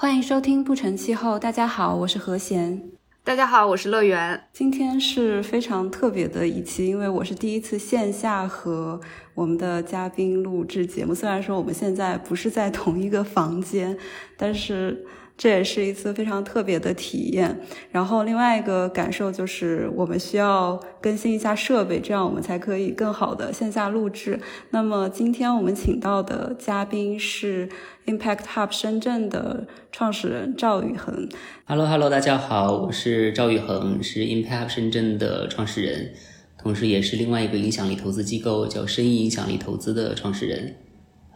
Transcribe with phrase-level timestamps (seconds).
[0.00, 1.36] 欢迎收听不成气候。
[1.36, 2.80] 大家好，我是何贤。
[3.24, 4.44] 大家好，我是乐园。
[4.52, 9.00] 今天是非常特别的一期，因为我是第一次线下和
[9.34, 11.12] 我们的嘉宾录制节目。
[11.12, 13.98] 虽然说我们现在不是在同一个房间，
[14.36, 15.04] 但是。
[15.38, 17.60] 这也是一次非常特别的体验。
[17.92, 24.40] 然后另外一个感受就是，我们需要更新一下设备，这样我们才可以更好的线下录制。
[24.70, 27.68] 那么今天我们请到的嘉宾是
[28.06, 31.28] Impact Hub 深圳的创始人赵宇恒。
[31.66, 36.14] Hello，Hello，大家好，我是赵宇恒，是 Impact Hub 深圳的创始人，
[36.60, 40.74] 同时也是另外一个影响力投资机构叫深意影响力投资的创始人。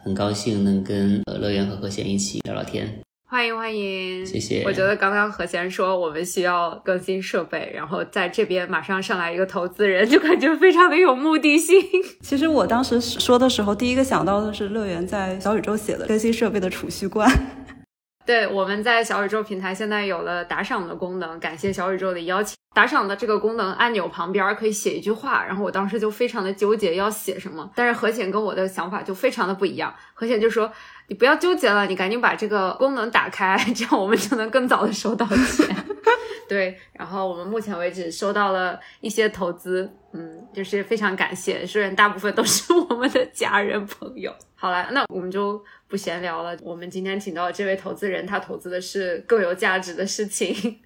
[0.03, 2.99] 很高兴能跟呃乐园和何贤一起聊聊天。
[3.33, 4.61] 欢迎欢迎，谢谢。
[4.63, 11.75] 我觉得刚刚何贤说我们需要更新设备，然后在这边马上上来一个投资人，就感觉非常的有目的性。
[12.21, 17.27] 其实我当时说的时候，第一个想到的是乐园在小宇宙写的更新设备的储蓄罐。
[18.23, 22.55] 对，我们在小宇宙平台现在有了打赏的功能，感谢小宇宙的邀请。
[22.75, 29.93] 打赏的这个功能按钮旁边可以写一句话，然后我当时就非常的纠结要写什么，但是何显跟我的想法就非常的不一样。
[30.15, 30.71] 何显就说
[31.13, 35.85] ：“你不要纠结了，你赶紧把这个功能打开，这样我们就能更早的收到钱。”
[36.49, 44.33] 对，然后我们目前为止收到了一些投资，嗯，就是非常感谢，虽然大部分都是我们的家人朋友。
[44.55, 46.57] 好了，那我们就不闲聊了。
[46.63, 50.79] 我们今天请到这位投资人，他投资的是更有价值的事情。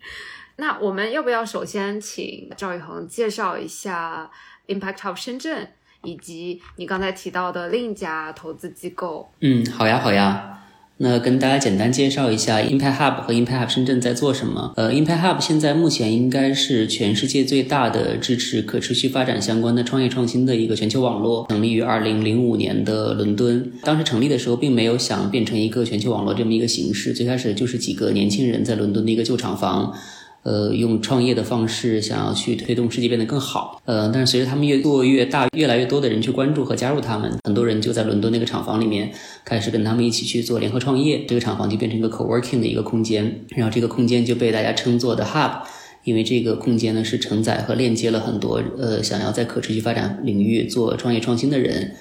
[0.57, 4.29] 那我们要不要首先请赵宇恒介绍一下
[4.67, 5.71] Impact Hub 深圳，
[6.03, 9.29] 以及你刚才提到的另一家投资机构？
[9.41, 10.53] 嗯，好呀，好呀。
[10.99, 14.73] 那跟大家简单介绍一下 Impact Hub 和 Impact Hub 深圳在做什么。
[14.75, 23.71] 呃，Impact Hub 现在目前应该是全世界最大的支持可持续发展相关的创业创新的一个全球网络，成立于二零零五年的伦敦。
[23.83, 29.93] 当时成立的时候，并没有想变成一个全球网络这么一个形式，最开始就是几个年轻人在伦敦的一个旧厂房。
[30.47, 33.81] 呃，用创业的方式想要去推动世界变得更好。
[33.83, 39.11] 呃，但是随着他们越做越大，越来越多的人去关注和加入他们，很多人就在伦敦那个厂房里面
[39.43, 41.25] 开始跟他们一起去做联合创业。
[41.27, 45.51] 这个厂房就变成一个 co-working 的一个空间，然后这个空间就被大家称作的 hub，
[46.05, 51.95] 因为这个空间呢是承载和链接了很多呃想要在可持续发展领域做创业创新的人。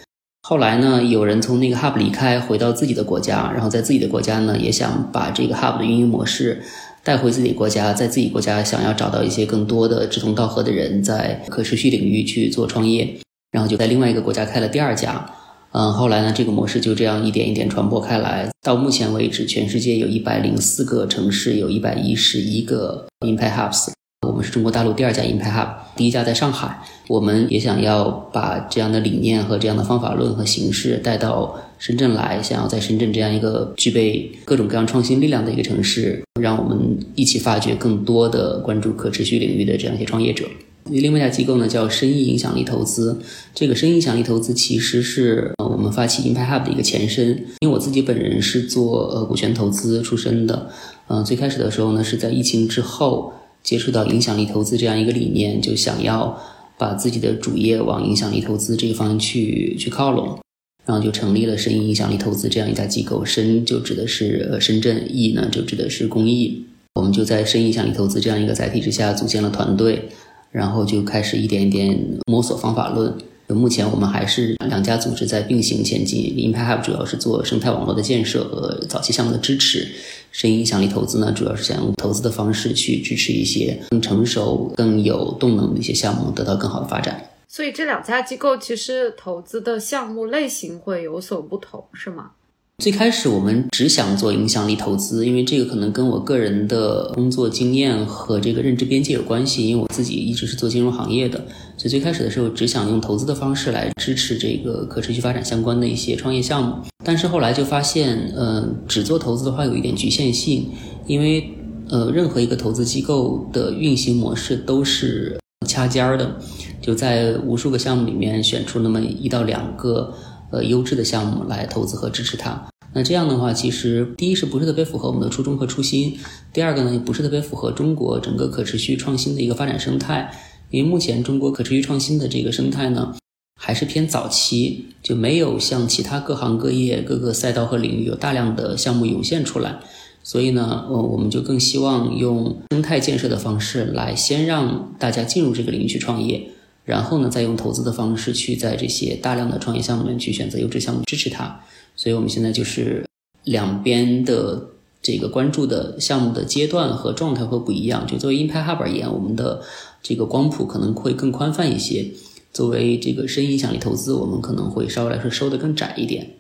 [0.49, 6.63] 后来呢，有人从那个 hub 离开，回到自己的国家，然后在自己的国家呢也想把这个 hub 的运营模式。
[7.07, 13.17] 带回自己国家，在自己国家想要找到一些更多的志同道合的人，在可持续领域去做创业，
[13.53, 15.25] 然后就在另外一个国家开了第二家。
[15.71, 23.93] 嗯，后来呢，这个模式就这样一点一点传播开来，到目前为止，全世界有一百零四个城市，有一百一十一个 Impact Hubs。
[24.27, 26.83] 我们是中国大陆第二家 Impact Hub，第一家在上海。
[27.07, 40.45] 我们也想要把这样的理念和这样的方法论和形式带到深圳来，想要在深圳这样一个具备各种各样创新力量的一个城市，让我们一起发掘更多的关注可持续领域的这样一些创业者。
[40.85, 43.21] 另外一家机构呢叫深意影响力投资，
[43.55, 47.29] 这个深意影响力投资其实是呃我们发起 Impact Hub 的一个前身。
[47.61, 50.71] 因为我自己本人是做呃股权投资出身的，
[51.09, 53.33] 嗯，最开始的时候呢是在疫情之后。
[53.63, 56.41] 接触到影响力投资这样一个理念，就想要
[56.79, 60.39] 把自己的主业往影响力投资这一方向去去靠拢，
[60.87, 63.25] 然后就成立了深影响力投资这样一家机构。
[63.25, 66.65] 深就指的是呃深圳，意呢就指的是公益。
[66.95, 70.09] 我们就在深影响力投资这样一个载体之下组建了团队，
[70.51, 73.13] 然后就开始一点一点摸索方法论。
[73.49, 76.21] 目前我们还是两家组织在并行前进。
[76.35, 79.87] Impact Hub 主要是做生态网络的建设和早期项目的支持，
[80.33, 87.23] 深影响力投资呢，主要是想用投资的方式去支持一些更成熟、更有动能的一些项目得到更好的发展。
[87.49, 92.33] 所以这两家机构其实投资的项目类型会有所不同，是吗？
[92.79, 99.67] 最开始我们只想做影响力投资，因为这个可能跟我个人的工作经验和这个认知边界有关系。
[99.67, 101.39] 因为我自己一直是做金融行业的，
[101.79, 106.75] 所以最开始的时候只想用投资的方式来支持这个可持续发展相关的一些创业项目。
[107.03, 110.71] 但是后来就发现，呃，只做投资的话有一点局限性，
[111.07, 111.49] 因为
[111.89, 116.39] 呃，任何一个投资机构的运行模式都是掐尖儿的，
[116.87, 120.15] 就在无数个项目里面选出那么一到两个。
[120.53, 122.69] 呃，优质的项目来投资和支持它。
[122.93, 126.17] 那这样的话，其实第一是不是特别符合我们的初衷和初心，
[126.53, 130.31] 第二个呢，也不是特别符合中国整个可持续创新的一个发展生态。
[130.71, 133.17] 因为目前中国可持续创新的这个生态呢，
[133.61, 139.81] 还是偏早期，就没有像其他各行各业各个赛道和领域有大量的项目涌现出来。
[140.23, 146.51] 所以呢，呃，我们就更希望用生态建设的方式来先让大家进入这个领域去创业。
[146.87, 151.61] 然后呢，再用投资的方式去在这些大量的创业项目里面去选择优质项目支持它。
[151.97, 153.05] 所以我们现在就是
[153.43, 154.69] 两边的
[155.03, 158.07] 这个关注的项目的阶段和状态会不一样。
[158.07, 159.63] 就作为 Impact Hub 而言，我们的
[160.01, 162.15] 这个光谱可能会更宽泛一些；
[162.53, 166.31] 作为这个深影响力投资，我们可能会稍微来说收的更窄一点。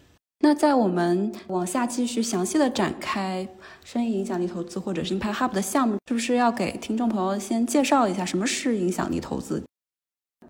[0.40, 3.48] 那在我们往下继续详细的展开
[3.82, 9.62] 深影响力投资或者是 Impact Hub 的项目，是不是要给听众朋友先介绍一下什么是影响力投资？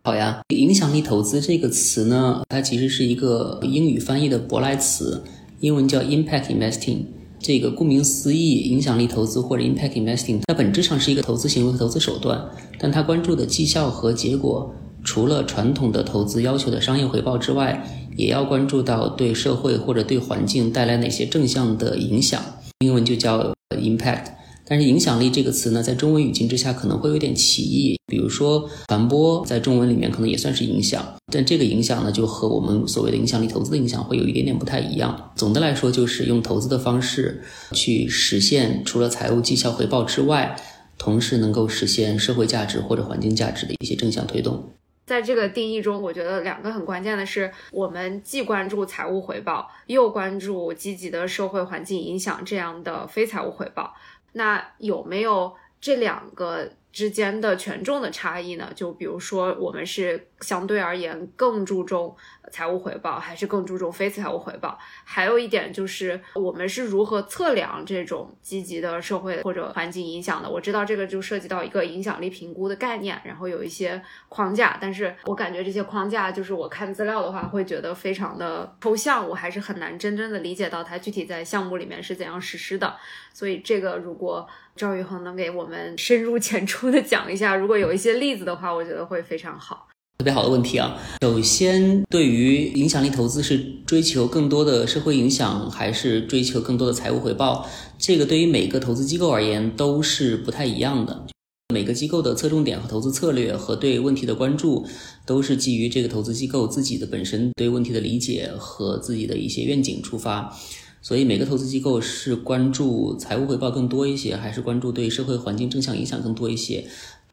[0.07, 5.21] 好呀，影响力投资这个词呢，它其实是一个英语翻译的舶来词，
[5.59, 6.99] 英文叫 impact investing。
[7.41, 12.41] 这个顾名思义，影响力投资或者 impact investing，它本质上是一个投资行为和投资手段，
[12.79, 14.73] 但它关注的绩效和结果，
[15.03, 17.85] 除了传统的投资要求的商业回报之外，
[18.17, 22.41] 也要关注到对社会或者对环境带来哪些正向的影响，
[22.79, 24.27] 英文就叫 impact。
[24.69, 27.97] 但是影响力这个词呢，在中文语境之下可能会有点歧义。
[28.09, 35.33] 比如说传播，在中文里面可能也算是影响，但这个影响呢，就和我们所谓的影响力投资的影响会有一点点不太一样。
[35.35, 37.43] 总的来说，就是用投资的方式
[37.73, 40.57] 去实现除了财务绩效回报之外，
[40.99, 44.73] 同时能够实现社会价值或者环境价值的一些正向推动。
[45.05, 53.95] 在这个定义中，我觉得两个很关键的是，我们既关注财务回报，又关注积极的社会环境影响这样的非财务回报。
[54.37, 58.71] 那有没有这两个之间的权重的差异呢？
[58.75, 62.15] 就比如说，我们是相对而言更注重
[62.51, 64.79] 财务回报，还是更注重非财务回报？
[65.05, 70.49] 还有一点就是，我们是如何测量这种积极的社会或者环境影响的？
[70.49, 82.97] 我知道这个就涉及到一个影响力评估的概念，然后有一些框架，但是我感觉这些框架就是我看资料的话会觉得非常的抽象，我还是很难真正的理解到它具体在项目里面是怎样实施的。
[83.33, 89.89] 所以这个如果赵宇恒能给我们深入浅出的讲一下，如果有一些例子的话，我觉得会非常好。
[90.19, 90.97] 特别好的问题啊！
[91.21, 97.69] 首先，对于影响力投资是追求更多的社会影响，还是追求更多的财务回报？
[97.99, 101.27] 这个对于每个投资机构而言都是不太一样的。
[101.75, 104.87] 每个机构的侧重点和投资策略和对问题的关注，
[105.27, 110.57] 都是基于这个投资机构自己的本身对问题的理解和自己的一些愿景出发。
[111.03, 116.85] 所以每个投资机构是关注财务回报更多一些，还是关注对社会环境正向影响更多一些，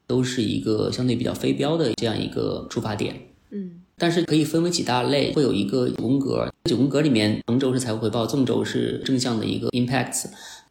[0.07, 3.15] 都是一个相对比较非标的这样一个出发点。
[3.51, 10.25] 嗯，但是可以分为几大类，会有一个九宫格，九宫格里面横轴是财务回报，纵轴是正向的一个 impacts。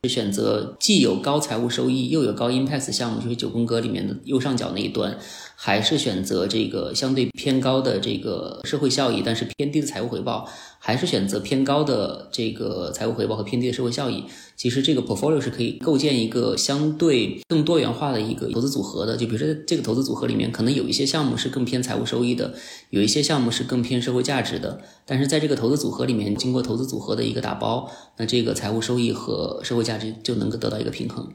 [0.04, 5.16] 是选择既有高财务收益又有高 impact 项目，就是九宫格里面的右上角那一端，
[5.64, 10.44] 还是选择这个相对偏高的这个社会效益，但是偏低的财务回报，
[10.80, 14.24] 还是选择偏高的这个财务回报和偏低的社会效益？
[14.56, 19.16] 其实这个 portfolio 是可以构建一个相对更多元化的一个投资组合的。
[19.16, 22.52] 就比如说这个投资组合里面，可能有一些项目是更偏财务收益的，
[22.90, 24.80] 有一些项目是更偏社会价值的。
[25.06, 31.28] 但是在这个投资组合里面，经过投资组合的一个打包，那这个财务收益和社会价值就能够得到一个平衡。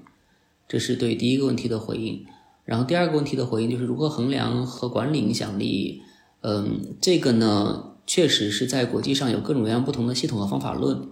[0.67, 2.25] 这是对第一个问题的回应。
[2.67, 6.01] 然后第二个问题的回应就是如何衡量和管理影响力。
[6.41, 11.09] 嗯，这个呢，确实是在国际上有各种各样不同的系统和方法论。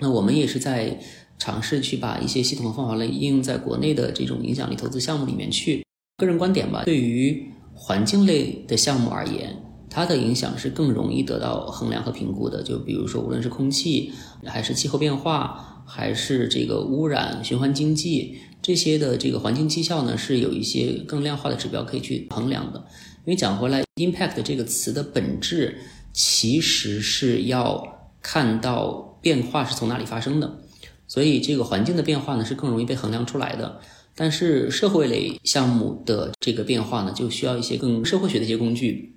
[0.00, 0.98] 那我们也是在
[1.38, 5.84] 尝试去把一些系统和方法论应用在国内的这种影响力投资项目里面去。
[6.16, 12.62] 个人观点吧，对于环境类的项目而言，它的影响是更容易得到衡量和评估的。
[12.62, 14.12] 就比如说，无论是空气，
[14.44, 18.38] 还是气候变化，还是这个污染、循环经济。
[18.62, 22.78] 这些的这个环境绩效呢，是有一些更量化的指标可以去衡量的。
[23.24, 25.78] 因为讲回来，impact 这个词的本质
[26.12, 30.62] 其实是要看到变化是从哪里发生的，
[31.06, 33.80] 所以这个环境的变化呢是更容易被衡量出来的。
[34.14, 39.16] 但是社会类项目的这个变化呢，就需要一些更社会学的一些工具，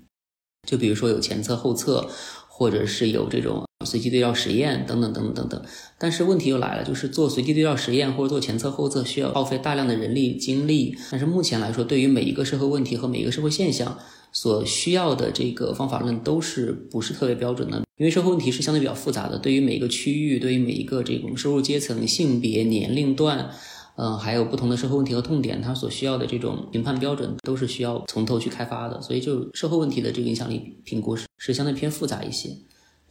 [0.68, 2.10] 就比如说有前测后测。
[2.56, 5.62] 或者是有这种随机对照实验等等等等等等，
[5.98, 13.98] 但是问题又来了，就是做随机对照实验或者做前测后测需要耗费大量的人力精力，但是目前来说，对于每一个社会问题和每一个社会现象
[14.32, 23.50] 所需要的这个方法论都是不是特别标准的，因为社会问题是相对比较复杂的，对于每一个区域，对于每一个这种收入阶层、性别、年龄段。
[23.96, 32.50] 嗯，还有不同的社会问题和痛点，它所需要的这种评判标准都是需要从头去开发的，所以就社会问题的这个影响力评估是是相对偏复杂一些。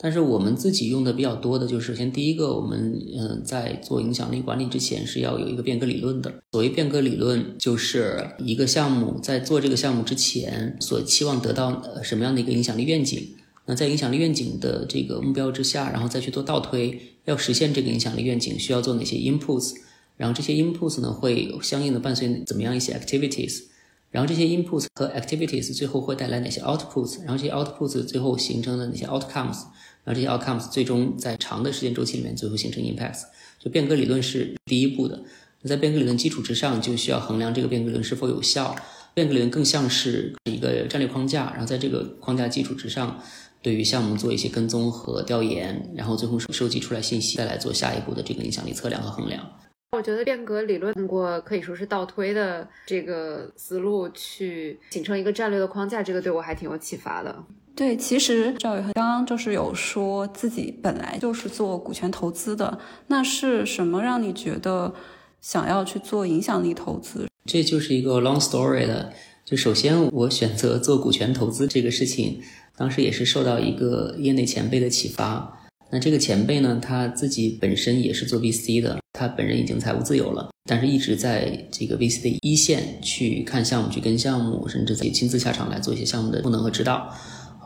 [0.02, 6.42] 但是我们自己用的比较多的，就是首先第一个，我们嗯在做影响力管理之前是要有一个变革理论的。
[6.50, 13.28] 所谓变革理论，就是一个项目在做这个项目之前所期望得到什么样的一个影响力愿景。
[13.66, 19.74] 那在影响力愿景的这个目标之下，然后再去做倒推，要实现这个影响力愿景需要做哪些 inputs。
[20.16, 23.62] 然后这些 inputs 呢会相应的伴随怎么样一些 activities，
[24.10, 29.62] 然后这些 inputs 和 activities 最后会带来哪些 outputs，然后这些 outputs 最后形成了哪些 outcomes，
[30.04, 33.22] 然后这些 outcomes 最终在长的时间周期里面最后形成 impacts，
[33.58, 35.22] 就变革理论是第一步的。
[35.60, 38.74] 那在变革理论基础之上，就需要衡量这个变革理论是否有效。
[39.14, 43.22] 变革理论更像是一个战略框架，然后在这个框架基础之上，
[43.60, 49.46] 对于项目做一些跟踪和调研，然后最后收集出来信息，再来做下一步的这个影响力测量和衡量。
[49.92, 57.44] 我觉得变革理论通过可以说是倒推的这个思路去形成一个战略的框架，这个对我还挺有启发的。
[57.74, 64.92] 对，其实赵宇恒刚刚就是有说自己本来就是做股权投资的，那是什么让你觉得
[65.40, 67.26] 想要去做影响力投资？
[67.46, 69.12] 这就是一个 long story 的。
[69.44, 72.40] 就首先我选择做股权投资这个事情，
[72.76, 75.58] 当时也是受到一个业内前辈的启发。
[75.90, 87.12] 那这个前辈呢，他自己本身也是做 VC 的，他本人已经财务自由了，但是一直在这个 VC 的一线去看项目、去跟项目，甚至自己亲自下场来做一些项目的赋能和指导。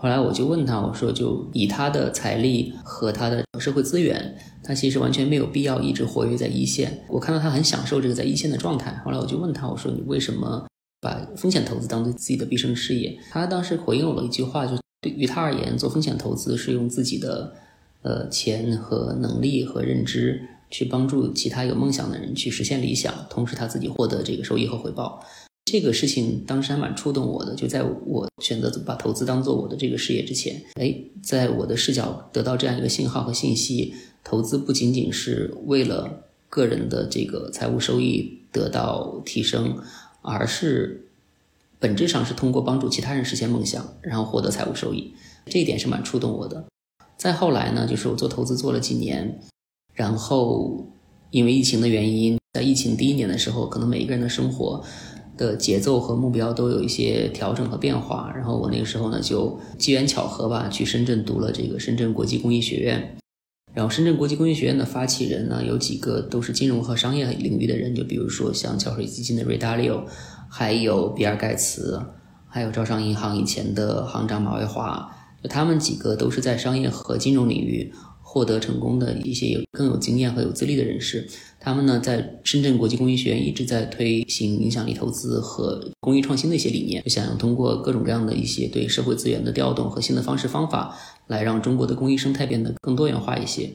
[0.07, 7.03] 后来我就问他，我说就以他的财力和他的社会资源，他其实完全没有必要一直活跃在一线。
[7.09, 9.03] 我看到他很享受这个在一线的状态。
[9.05, 10.65] 后来我就问他，我说你为什么
[11.01, 13.19] 把风险投资当做自己的毕生事业？
[13.33, 17.53] 他当时回应我了一句话，就对于他而言，做风险投资是用自己的。
[18.03, 25.21] 呃，钱和能力和认知去帮助其他有梦想的人去实现理想，同时他自己获得这个收益和回报，
[25.67, 27.55] 这个事情当时还蛮触动我的。
[27.57, 33.93] 就在我选择把投资当做我的这个事业之前，哎，在我的视角得到这样一个信号和信息，
[34.23, 39.77] 投资不仅仅是为了个人的这个财务收益得到提升，
[40.23, 41.09] 而是
[41.81, 45.13] 本质上是通过帮助其他人实现梦想，然后获得财务收益，
[45.47, 46.65] 这一点是蛮触动我的。
[47.17, 49.41] 再后来呢，就是我做投资做了几年，
[49.95, 50.87] 然后
[51.33, 54.85] 因为疫情的原因，在疫情第一年的时候，可能每一个人的生活
[55.37, 58.33] 的节奏和目标都有一些调整和变化。
[58.35, 63.17] 然后我那个时候呢，就机缘巧合吧，去深圳读了这个深圳国际公益学院。
[63.75, 70.03] 然后深圳国际公益学院的发起人呢，有几个都是金融和商业领域的人，就比如说像桥水基金的瑞达利欧，
[70.49, 72.01] 还有比尔盖茨，
[72.49, 75.15] 还有招商银行以前的行长马蔚华。
[75.43, 77.93] 就他们几个都是在商业和金融领域
[78.37, 81.27] 获得成功的一些有更有经验和有资历的人士。
[81.59, 90.95] 他们呢，在深圳国际公益学院一直在推行影响力投资和公益创新的一些理念，想通过各种各样的一些对社会资源的调动和新的方式方法，
[91.29, 93.71] 来让中国的公益生态变得更多元化一些。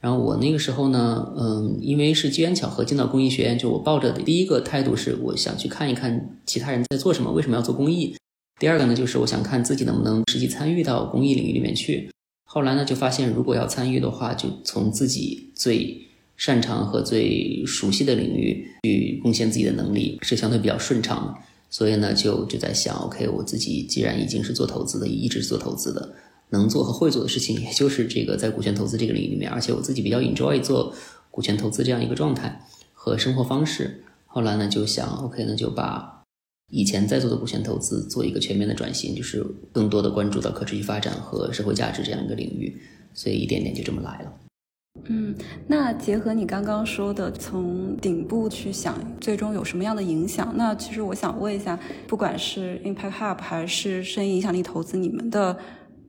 [0.00, 8.16] 然后我那个时候呢，嗯，因为是机缘巧合进到公益学院，就我抱着的第一个态度是，我想去看一看其他人在做什么，为什么要做公益。
[8.58, 12.10] 第二个呢，就是我想看自己能不能实际参与到公益领域里面去。
[12.50, 21.34] 后来呢，就发现如果要参与的话，就从自己最擅长和最熟悉的领域去贡献自己的能力，是相对比较顺畅的。
[21.68, 26.14] 所以呢，就就在想，OK，我自己既然已经是做投资的，一直是做投资的，
[26.48, 30.94] 能做和会做的事情，也就是这个在股权投资这个领域里面，而且我自己比较 enjoy 做
[31.30, 32.64] 股权投资这样一个状态
[32.94, 34.04] 和生活方式。
[34.24, 36.17] 后来呢，就想，OK，那就把。
[36.70, 42.76] 以前在做的股权投资做一个全面的转型，就是更多的关注到可持续发展和社会价值这样一个领域，
[43.14, 44.32] 所以一点点就这么来了。
[45.04, 45.34] 嗯，
[45.66, 50.52] 那结合你刚刚说的，从顶部去想，最终有什么样的影响？
[50.56, 55.56] 那其实我想问一下，不管是 Impact Hub 还是声音影响力投资，你们的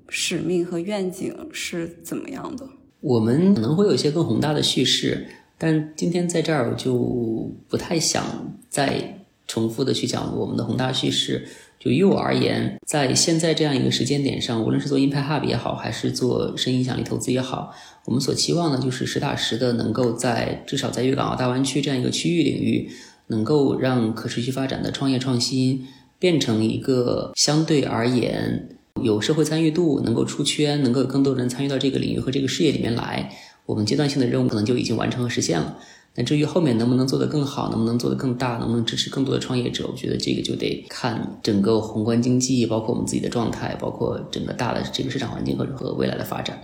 [0.09, 2.67] 使命和愿景是怎么样的？
[2.99, 5.25] 我们可能会有一些更宏大的叙事，
[5.57, 9.18] 但今天在这儿我就不太想再。
[9.49, 11.47] 重复的去讲我们的宏大叙事，
[11.79, 17.73] 就于我而言，在现在这样一个时间点上，无论是做 Impact Hub 也好，还是做深影响力投资也好，
[18.05, 22.91] 我们所期望的就是实打实的能够在至少在粤港澳大湾区这样一个区域领域，
[23.27, 25.87] 能够让可持续发展的创业创新
[26.19, 28.69] 变成一个相对而言
[29.01, 33.31] 有社会参与度、能够出圈、能够有更多人参与到这个领域和这个事业里面来，
[33.65, 35.77] 我们阶段性的任务可能就已经完成和实现了。
[36.25, 46.59] 至于后面能不能做得更好，能不能做得更大，能不能支持更多的创业者，我觉得这个就得看整个宏观经济，包括我们自己的状态，包括整个大的这个市场环境和和未来的发展。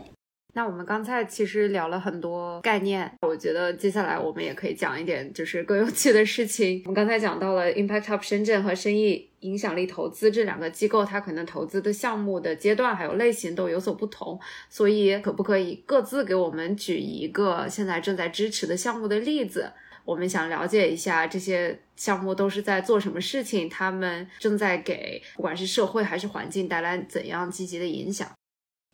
[0.56, 6.82] 那我们刚才其实聊了很多概念，我觉得接下来我们也可以讲一点就是更有趣的事情。
[6.86, 19.74] 我们刚才讲到了 Impact Hub 深圳和生意影响力投资这两个机构，它可能投资的项目的阶段还有类型都有所不同，所以可不可以各自给我们举一个现在正在支持的项目的例子？
[20.06, 28.32] 我们想了解一下这些项目都是在做什么事情，他们正在给不管是社会还是环境带来怎样积极的影响。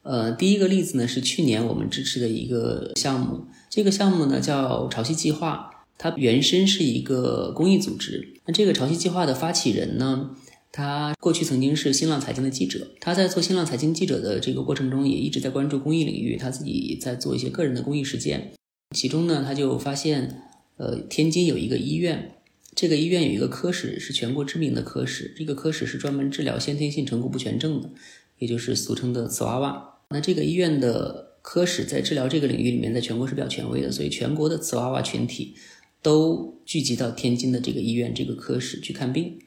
[0.04, 8.34] 呃，第一个例子呢是去年我们支持的一个项目，这个项目呢叫潮汐计划，它原身是一个公益组织。
[8.46, 10.32] 那这个潮汐计划的发起人呢，
[10.72, 18.54] 他过去曾经是新浪财经的记者，他在做新浪财经记者的这个过程中，也一直在关注公益领域，他自己在做一些个人的公益实践。
[18.96, 20.42] 其中呢，他就发现，
[20.78, 22.36] 呃，天津有一个医院，
[22.74, 27.92] 这个医院有一个科室是全国知名的科室，这个科室是专门治疗先天性成骨不全症的，
[28.40, 29.91] 也就是俗称的瓷娃娃。
[30.12, 35.56] 那这个医院的科室在治疗这个领域里面，在全国是比较权威的，所以全国的瓷娃娃群体
[36.02, 39.40] 都聚集到天津的这个医院这个科室去看病。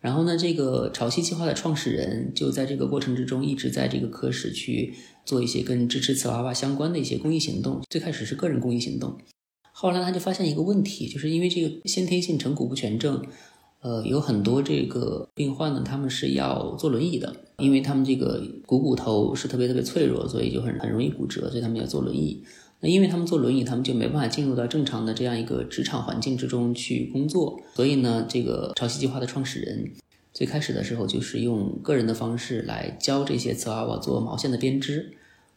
[0.00, 7.82] 然后呢，这个潮汐计划的创始人就在这个过程之中一直在这个科室去做一些跟支持瓷娃娃相关的一些公益行动。
[7.90, 9.18] 最开始是个人公益行动，
[9.72, 13.26] 后来他就发现一个问题，就是因为这个先天性成骨不全症，
[13.80, 22.42] 呃，有很多这个病患呢，他们是要坐轮椅的，因为他们这个股骨头是特别特别脆弱，所以就很很容易骨折，所以他们要坐轮椅。
[22.80, 29.92] 那因为他们坐轮椅，他们就没办法进入到正常的这样一个职场环境之中去工作，所以呢，这个潮汐计划的创始人
[30.32, 35.12] 最开始的时候就是用个人的方式来教这些瓷娃娃做毛线的编织，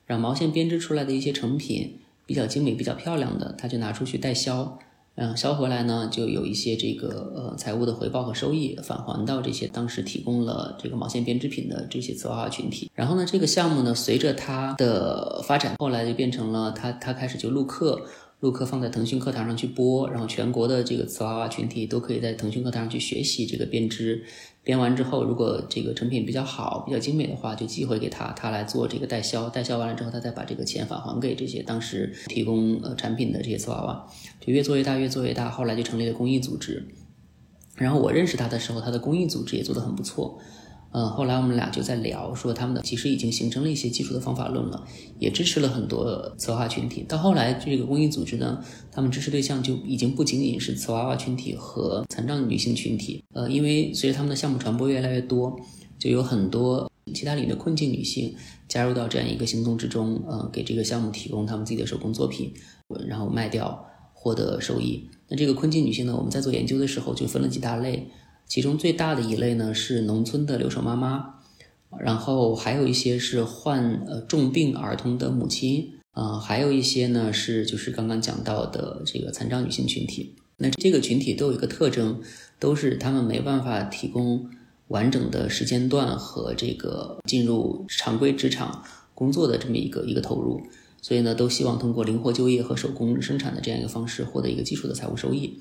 [0.06, 1.98] 让毛线编织出来的一些成品
[2.28, 4.80] 比较精美、比较漂亮的，他就拿出去代销。
[5.16, 12.90] 嗯，销回来呢，就有一些这个呃财务的回报和收益返还到这些当时提供了这个毛线编织品的这些瓷娃娃群体。
[12.96, 18.02] 然后呢，这个项目呢，随着它的发展，后来就变成了它，它开始就录课。
[18.40, 24.24] 录课放在腾讯课堂上去播，然后全国的这个瓷娃娃群体都可以在腾讯课堂上去学习这个编织。
[24.64, 29.50] 编完之后，如果这个成品比较好、比较精美的话，就寄回给他，他来做这个代销。
[29.50, 34.08] 代销完了之后，他再把这个钱返还给这些当时提供呃产品的这些瓷娃娃，
[34.40, 35.50] 就越做越大，越做越大。
[35.50, 36.88] 后来就成立了公益组织。
[37.76, 40.38] 然后我认识他的时候，他的公益组织也做得很不错。
[40.94, 44.86] 嗯，后来我们俩就在聊，说他们的其实已经形成了一些基础的方法论了，
[45.20, 47.06] 也支持了很多瓷娃娃群体。
[47.08, 48.62] 到后来，这个公益组织呢，
[48.92, 53.24] 他们支持对象就已经不仅仅是瓷娃娃群体和残障女性群体。
[53.34, 55.58] 呃，因为随着他们的项目传播越来越多，
[55.98, 58.36] 就有很多其他领域的困境女性
[58.68, 62.54] 加入到这样一个行动之中，呃，给这个项目提供他们自己的手工作品，
[63.08, 65.10] 然后卖掉获得收益。
[65.30, 68.10] 那这个困境女性呢，我们在做研究的时候就分了几大类。
[68.52, 71.36] 其中最大的一类呢是农村的留守妈妈，
[71.98, 80.36] 然后还有一些是患呃重病儿童的母亲，啊，还有一些呢是就是刚刚讲到的这个残障女性群体。
[80.58, 82.22] 那这个群体都有一个特征，
[82.60, 84.50] 都是他们没办法提供
[84.90, 88.84] 完整的时间段和这个进入常规职场
[89.16, 90.62] 工作的这么一个一个投入，
[91.02, 95.58] 所以呢都希望通过灵活就业和手工生产的这样一个方式获得一个基础的财务收益。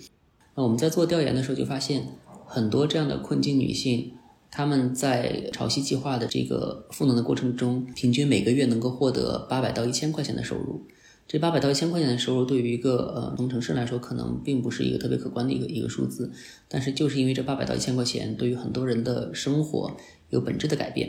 [0.57, 2.03] 那我们在做调研的时候就发现。
[2.53, 4.13] 很多这样的困境女性，
[4.51, 10.83] 她们在潮汐计划的这个赋能的过程中，平均每个月能够获得八百到一千块钱的收入。
[11.29, 16.33] 这八百到一千块钱的收入，对于一个呃农城市来说，可能并不是一个特别可观的一个一个数字。
[16.67, 19.97] 但是就是因为这八百到一千块钱，对于很多人的生活
[20.31, 21.09] 有本质的改变。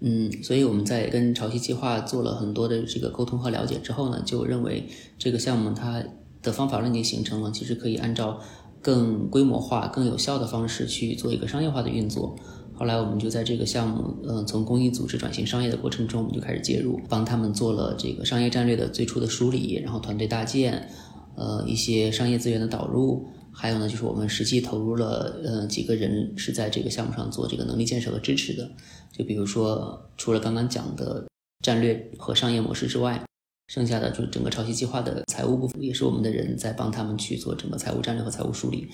[0.00, 6.02] 嗯，所以我们在跟潮汐计划做了很多的这个沟通和了解之后呢，就认为这个项目它
[6.42, 8.40] 的方法论已经形成了，其实可以按照。
[8.82, 12.36] 更规模化、更有效的方式去做一个商业化的运作。
[12.74, 20.88] 后来我们就在这个项目，嗯，从公益组织转型商业的过程中，我们就开始介入，帮他们做了这个商业战略的最初的梳理，然后团队搭建，
[21.36, 28.70] 呃，一些商业资源的导入，还有呢，就是我们实际投入了，呃，几个人是在这个项目上做这个能力建设和支持的。
[29.12, 31.26] 就比如说，除了刚刚讲的
[31.64, 33.24] 战略和商业模式之外。
[33.68, 38.88] 剩下的就是整个潮汐计划的财务部分，也是我们的人在帮他们去做整个财务战略和财务梳理。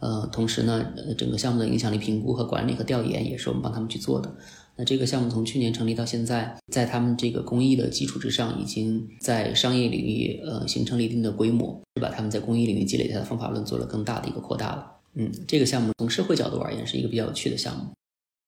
[0.00, 4.32] 呃，同时呢，呃，整个项目的影响力评估和管理和调研也是我们帮他们去做的。
[4.76, 14.86] 那这个项目从去年成立到现在，在他们这个公益的基础之上，已经在商业领域呃形成了一定的规模，把他们在公益领域积累下的方法论做了更大的一个扩大了。
[15.14, 17.86] 嗯，这个项目从社会角度而言是一个比较有趣的项目。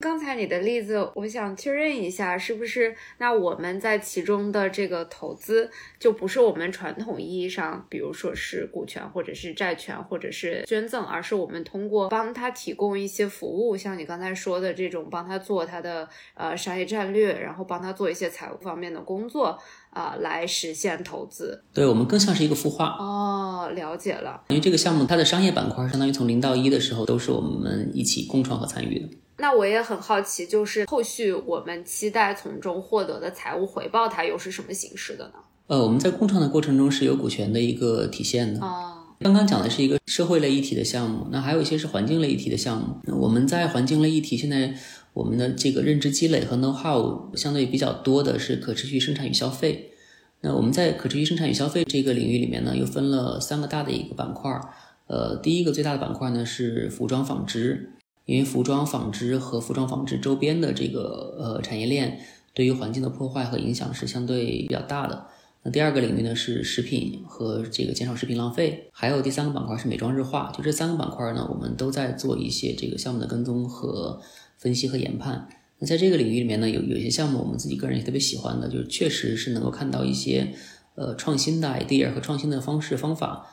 [0.00, 19.58] 刚才你的例子，我想确认一下，是不是那我们在其中的这个投资，就不是我们传统意义上，比如说是股权或者是债权或者是捐赠，而是我们通过帮他提供一些服务，像你刚才说的这种，帮他做他的呃商业战略，然后帮他做一些财务方面的工作
[19.90, 21.62] 啊，来实现投资。
[21.74, 24.42] 对我们更像是一个孵化哦，了解了。
[24.48, 29.08] 因为这个项目它的商业板块相当于从零到一的时候都是我们一起共创和参与的。
[29.38, 35.34] 那我也很好奇，就是后续我们期待从中获得的财务回报，它又是什么形式的呢？
[35.66, 38.60] 呃，我们在共创的过程中是有股权的一个体现的。
[38.60, 42.96] 哦，刚刚讲的是一个社会类议题的项目，那还有一些是环境类议题的项目。
[43.18, 44.74] 我们在环境类议题，现在
[45.12, 49.92] 我们的这个认知积累和 know how 相对比较多的是可持续生产与消费。
[50.40, 54.60] 那我们在可持续生产与消费这个领域里面呢，又分了三个大的一个板块。
[55.06, 57.90] 呃，第一个最大的板块呢是服装纺织。
[58.26, 62.20] 因为服装纺织和服装纺织周边的这个呃产业链
[62.54, 65.26] 对于环境的破坏和影响是相对比较大的，
[65.64, 70.52] 那第二个领域呢是食品和这个减少食品浪费，还有第三个板块是美妆日化。
[70.56, 74.20] 就这三个板块呢，我们都在做一些这个项目的跟踪和
[74.60, 75.48] 分析和研判。
[75.78, 80.54] 那在这个领域里面呢，有有些项目我们自己个人也特别喜欢的，就是确实是能够看到一些
[80.94, 83.46] 呃创新的 idea 和创新的方式方法，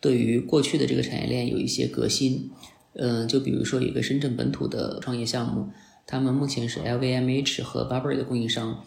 [0.00, 2.50] 对于过去的这个产业链有一些革新。
[2.94, 5.70] 嗯，就比如说有一个深圳本土的创业项目，
[6.06, 8.84] 他们目前是 LVMH 和 Burberry 的供应商，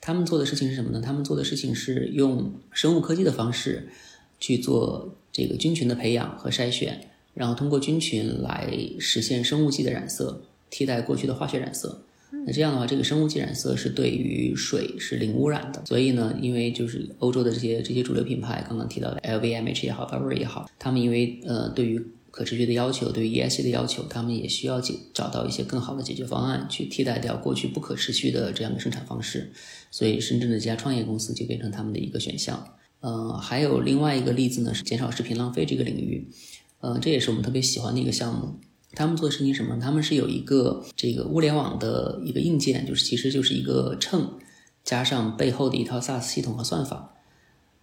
[0.00, 1.00] 他们做的事情是什么呢？
[1.00, 3.88] 他们做的事情是用生物科技的方式
[4.38, 12.04] 去做这个菌群的培养和筛选，然后通过菌群来实现生物剂的染色，替代过去的化学染色。
[12.46, 15.82] 那这样的话，这个生物剂染色是对于水是零污染的。
[15.84, 29.52] 所以呢，因为就是欧洲的这些这些主流品牌，刚刚提到的 LVMH 也好，Burberry 也好，他们因为呃对于可持续的要求，对于 ESG 的要求，他们也需要解找到一些更好的解决方案，去替代掉过去不可持续的这样的生产方式。
[29.90, 32.64] 所以，深圳的这家创业公司就变成他们的一个选项。
[33.00, 36.28] 呃，还有另外一个例子呢，是减少食品浪费这个领域。
[36.78, 38.54] 呃，这也是我们特别喜欢的一个项目。
[38.94, 39.78] 他们做的事情什么？
[39.80, 44.38] 他们是有一个这个物联网的一个硬件，就是其实就是一个秤，
[44.84, 47.14] 加上背后的一套 SaaS 系统和算法，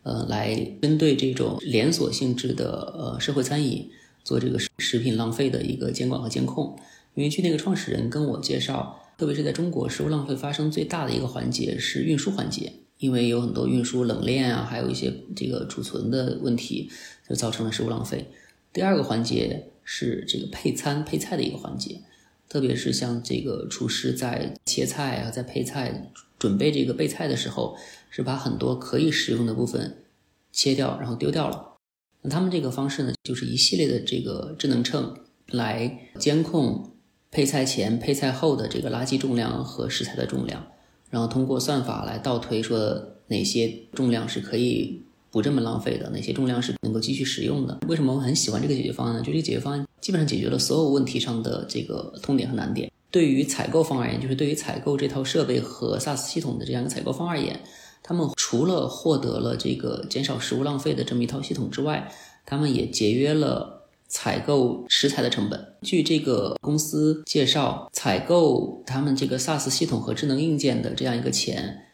[0.04, 3.89] 呃，来针对这种连锁性质的呃社会餐饮。
[4.24, 6.78] 做这个食品浪费的一个监管和监控，
[7.15, 16.89] 因为据那个创始人跟我介绍，特别是在中国，食物浪费发生最大的一个环节是运输环节，因为有很多运输冷链啊，还有一些这个储存的问题，
[17.30, 18.26] 就造成了食物浪费。
[18.74, 22.02] 第二个环节是这个配餐配菜的一个环节，
[22.50, 27.78] 特别是像这个厨师在切菜啊，在配菜准备这个备菜的时候，
[28.10, 30.04] 是把很多可以食用的部分
[30.52, 31.78] 切掉，然后丢掉了。
[32.21, 36.91] 那他们这个方式呢，就是一系列的这个智能秤来监控
[37.32, 40.67] 配菜前、配菜后的这个垃圾重量和食材的重量，
[41.10, 47.80] 然后通过算法来倒推说哪些重量是可以不这么浪费的，哪些重量是能够继续使用的。
[47.88, 49.22] 为什么我很喜欢这个解决方案呢？
[49.22, 52.92] 就这个解决方案基本上解决了所有问题上的这个痛点和难点。
[53.10, 57.60] 对于采购方而言，就是对于采购这套设备和 SaaS 系统的这样一个采购方而言。
[58.04, 62.10] 他们除了获得了这个减少食物浪费的这么一套系统之外，
[62.46, 65.74] 他们也节约了采购食材的成本。
[65.82, 71.87] 据这个公司介绍，采购他们这个 SaaS 系统和智能硬件的这样一个钱，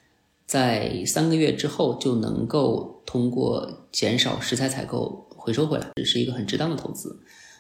[0.46, 7.20] 在三个月之后就能够通过减少食材采购回收回来，这是一个很值当的投资。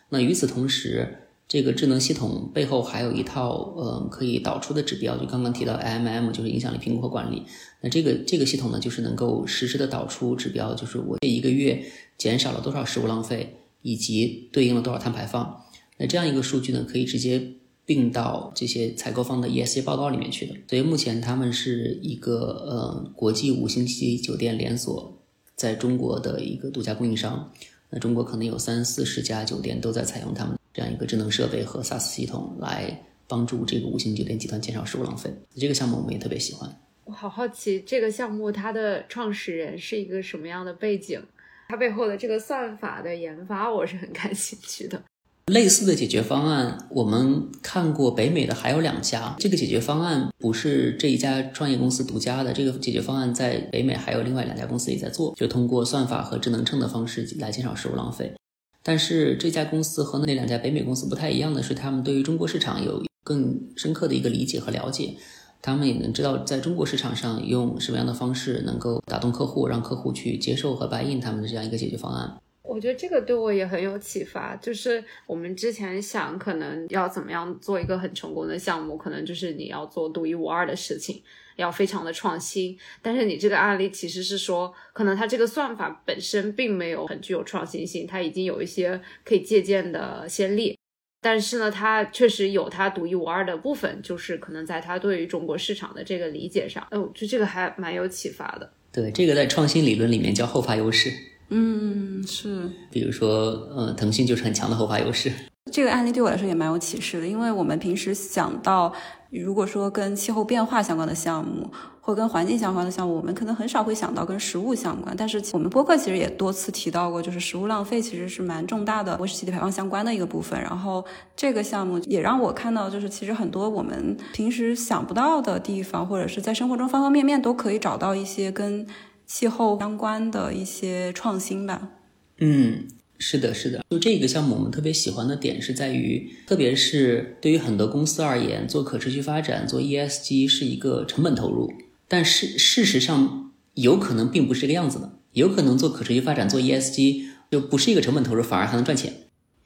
[0.10, 7.43] 那与此同时，这个智能系统背后还有一套，呃，可以导出的指标，就刚刚提到 IMM，就是影响力评估和管理。
[7.82, 11.84] 那这个这个系统呢，就是能够实时的导出指标，就是我这一个月
[12.17, 15.63] 减少了多少食物浪费，以及对应了多少碳排放。
[15.98, 17.54] 那这样一个数据呢，可以直接
[17.86, 20.56] 并到这些采购方的 ESG 报告里面去的。
[20.67, 22.36] 所以目前他们是一个
[22.67, 25.22] 呃国际五星级酒店连锁
[25.56, 27.52] 在中国的一个独家供应商。
[27.89, 30.58] 那中国可能有三四十家酒店都在采用他们。
[30.74, 36.67] 这样一个智能设备和 SaaS 系统来帮助这个五星酒店集团减少食物浪费，这个项目我们也特别喜欢。
[37.04, 41.22] 我好好奇，这个项目它的创始人是一个什么样的背景？
[41.69, 45.00] 它背后的这个算法的研发，我是很感兴趣的。
[45.47, 49.36] 类似的解决方案，我们看过北美的还有两家。
[49.39, 58.34] 这个解决方案不是这一家创业公司独家的，这个解决方案在北美还有另外两家公司也在做，就通过算法和智能秤的方式来减少食物浪费。
[58.82, 65.15] 但是这家公司和那两家北美公司不太一样的是，他们对于中国市场有更深刻的一个理解和了解，
[65.62, 72.38] 他们也能知道在中国市场上用什么样的方式能够打动客户，让客户去接受和 buy in 他们的这样一个解决方案。
[72.74, 81.22] 我觉得这个对我也很有启发，就是我们之前想可能要怎么样做一个很成功的项目，可能就是你要做独一无二的事情。
[81.56, 90.76] 要非常的创新，但是你这个案例其实是说，可能它这个算法本身并没有很具有创新性，它已经有一些可以借鉴的先例，
[91.22, 98.74] 但是呢，它确实有它独一无二的部分，就是可能在它对于中国市场的这个理解上，哦，就这个还蛮有启发的。
[98.92, 101.12] 对，这个在创新理论里面叫后发优势。
[101.54, 102.70] 嗯，是。
[102.89, 105.32] 比如说，呃，腾讯就是很强的后发优势。
[105.72, 108.94] 这个案例对我来说也蛮有启示的，因为我们平时想到。
[109.32, 111.68] 如果说跟气候变化相关的项目，
[112.00, 115.16] 或跟环境相关的项目，我们可能很少会想到跟食物相关。
[115.18, 120.62] 但是我们播客其实也多次提到过，就是食物浪费其实是蛮重大的温室气体排放相关的一个部分。
[120.62, 121.04] 然后
[121.36, 128.86] 这个项目也让我看到，就是其实很多我们平时想不到的地方，或者是在生活中方方面面都可以找到一些跟
[129.26, 131.90] 气候相关的一些创新吧。
[132.38, 132.88] 嗯。
[133.20, 141.72] 是的，是的，就这个项目，我们特别喜欢的点是在于，特别是对于很多公司而言，做可持续发展、做 ESG 是一个成本投入。
[142.10, 149.14] 但是事实上，有可能并不是这个样子的，有可能做可持续发展、做 ESG 就不是一个成本投入，反而还能赚钱。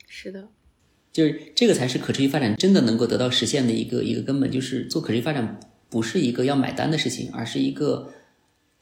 [0.08, 0.50] 是的，
[1.12, 8.14] 就是这个才是可持续发展真的能够得到实现的一个一个根本，就是做可持续发展不是一个要买单的事情，而是一个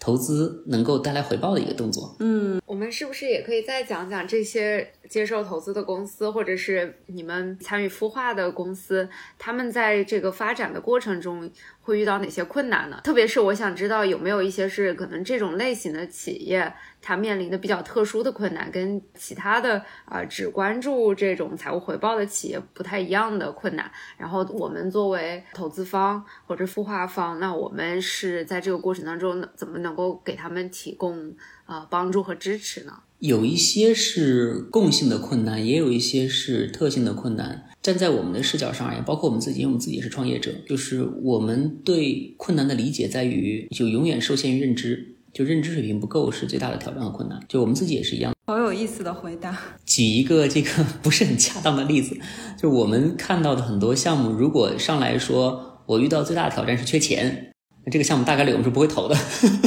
[0.06, 2.16] 投资能够带来回报的一个动作。
[2.20, 11.50] 嗯，我们是不是也可以再讲讲这些接受投资的公司，或者是你们参与孵化的公司，他们在这个发展的过程中
[11.82, 13.02] 会遇到哪些困难呢？
[13.04, 16.72] 特别是我想知道有没有一些是可能这种类型的企业。
[17.08, 23.92] 它面临的比较特殊的困难，跟其他的啊只关注这种财务回报的企业不太一样的困难。
[24.18, 31.32] 然后我们作为投资方或者孵化方，那我们是在这个过程当中怎么能够给他们提供
[31.66, 32.94] 啊帮助和支持呢？
[33.20, 37.70] 有一些是共性的困难，也有一些是特性的困难。
[37.82, 45.15] 站在我们的视角上而言，包括我们自己，因为我们自己也是创业者，就是我们对困难的理解在于，就永远受限于认知。
[45.36, 47.38] 就认知水平不够是最大的挑战和困难。
[47.50, 48.34] 就我们自己也是一样。
[48.48, 49.58] 好有意思的回答。
[49.86, 50.72] 举一个这个
[51.04, 52.18] 不是很恰当的例子，
[52.58, 57.52] 就我们看到的很多项目，如果上来说我遇到最大的挑战是缺钱，
[57.84, 59.18] 那这个项目大概率我们是不会投的。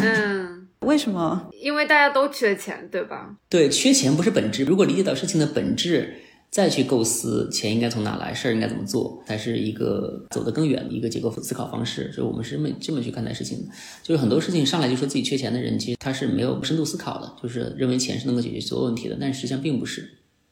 [0.03, 1.51] 嗯， 为什么？
[1.63, 3.37] 因为大家都缺钱，对吧？
[3.51, 4.65] 对，缺钱不是本质。
[4.65, 6.23] 如果理解到事情的本质。
[6.51, 12.11] 再去构思钱应该从哪来，事儿应该怎么做，才是一个走得更远的一个结构思考方式。
[12.13, 13.69] 所以我们是这么这么去看待事情的。
[14.03, 19.17] 就是很多事情上来就说自己缺钱的人，其实他是没有深度思考的，就是认为钱是能够解决所有问题的。
[19.21, 20.09] 但实际上并不是，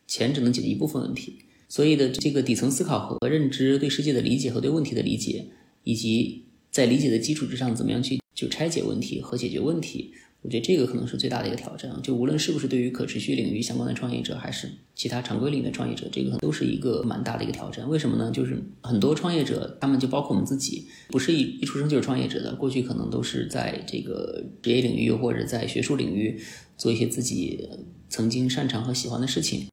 [0.06, 1.38] 钱只能解决一部分问题。
[1.68, 5.46] 所以的这个底层思考和认知、对世界的理解和对问题的理解，
[5.82, 10.12] 以及在理解的基础之上怎么样去就拆解问题和解决问题。
[10.42, 17.88] 我觉得这个可能是最大的一个挑战就无论是不是对于可持续领域相关的创业者，还是其他常规领域的创业者，这个都是一个蛮大的一个挑战。
[17.88, 18.30] 为什么呢？
[18.30, 26.40] 就是很多创业者，他们就包括我们自己，不是一一出生就是创业者的，过去可能都是在这个职业领域或者在学术领域
[26.76, 27.68] 做一些自己
[28.08, 29.66] 曾经擅长和喜欢的事情。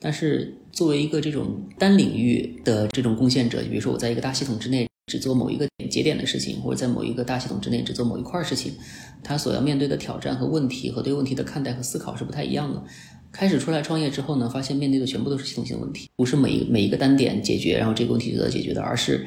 [0.00, 4.88] 但是作为一个这种单领域的这种贡献者，比如说我在一个大系统之内。
[5.06, 8.72] 只做某一个节点的事情，或者在某一个大系统之内只做某一块事情，
[9.22, 12.82] 他所要面对的挑战和问题和对问题的看待和思考是不太一样的。
[13.30, 19.24] 开始出来创业之后呢，发现面对的全部都是系统性问题，不是每一每一个单点解决，然后这个问题就得解决的，而是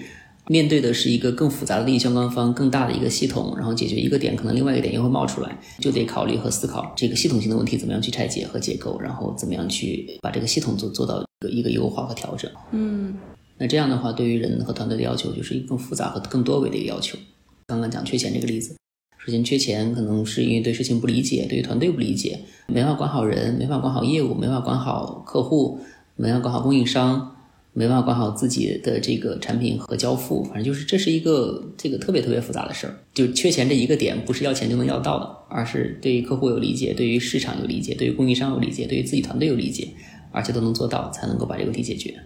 [0.48, 12.52] 面对的是一个更复杂的利益相关方、更大的一个系统，然后解决一个点，可能另外一个点又会冒出来，就得考虑和思考这个系统性的问题怎么样去拆解和解构，然后怎么样去把这个系统做做到一个一个优化和调整。
[12.72, 13.16] 嗯。
[13.60, 17.18] 那这样的话，对于人和团队的要求就是一个更复杂和更多维的一个要求。
[17.68, 18.76] 刚刚讲缺钱这个例子，
[19.24, 25.80] 首先缺钱可能是因为对事情不理解，对于团队不理解，没法管好人，没法管好业务，没法管好客户，
[26.16, 27.36] 没法管好供应商，
[27.74, 30.42] 没法管好自己的这个产品和交付。
[30.46, 32.98] 反正就是这是一个这个特别特别复杂的事儿。
[33.14, 39.90] 就缺钱这一个点，不是要钱就能要到的，而是对于客户有理解，对于市场有理解，对于供应商有理解，对于自己团队有理解，
[40.32, 42.18] 而且都能做到，才能够把这个问题解决。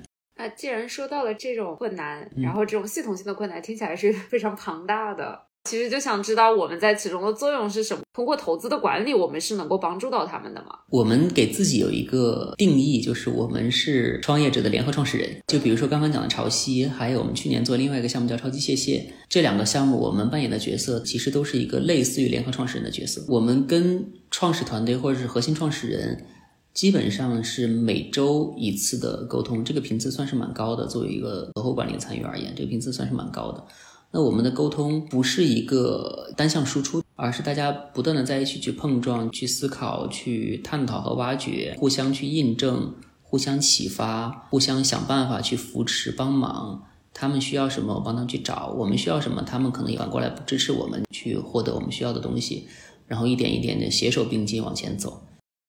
[0.43, 8.03] 那既然说到了这种困难，然后这种系统性的困难听起来是非常庞大的，其实就想知道我们在其中的作用是什么。
[8.13, 10.77] 通过投资的管理，我们是能够帮助到他们的吗？
[10.89, 15.29] 我们给自己有一个定义，就是我们是创业者的联合创始人。
[15.47, 23.23] 就比如说刚刚讲的潮汐，还有我们去年做另外一个项目叫超级谢谢，这两个项目我们扮演的角色其实都是一个类似于联合创始人的角色。
[23.29, 26.25] 我们跟创始团队或者是核心创始人。
[26.73, 30.87] 基本上是每周一次的沟通，这个频次算是蛮高的。
[30.87, 33.63] 作为一个合伙管理参与而言，这个频次算是蛮高的。
[34.11, 46.83] 那我们的沟通不是一个单向输出，而是大家不断的在一起去碰撞、去思考、去探讨和挖掘，互相去印证、互相启发、互相想办法去扶持、帮忙。
[47.13, 52.67] 他们需要什么，我帮他们去找；我们需要什么，他们可能也反过来支持我们去获得我们需要的东西，
[53.07, 55.21] 然后一点一点的携手并进往前走。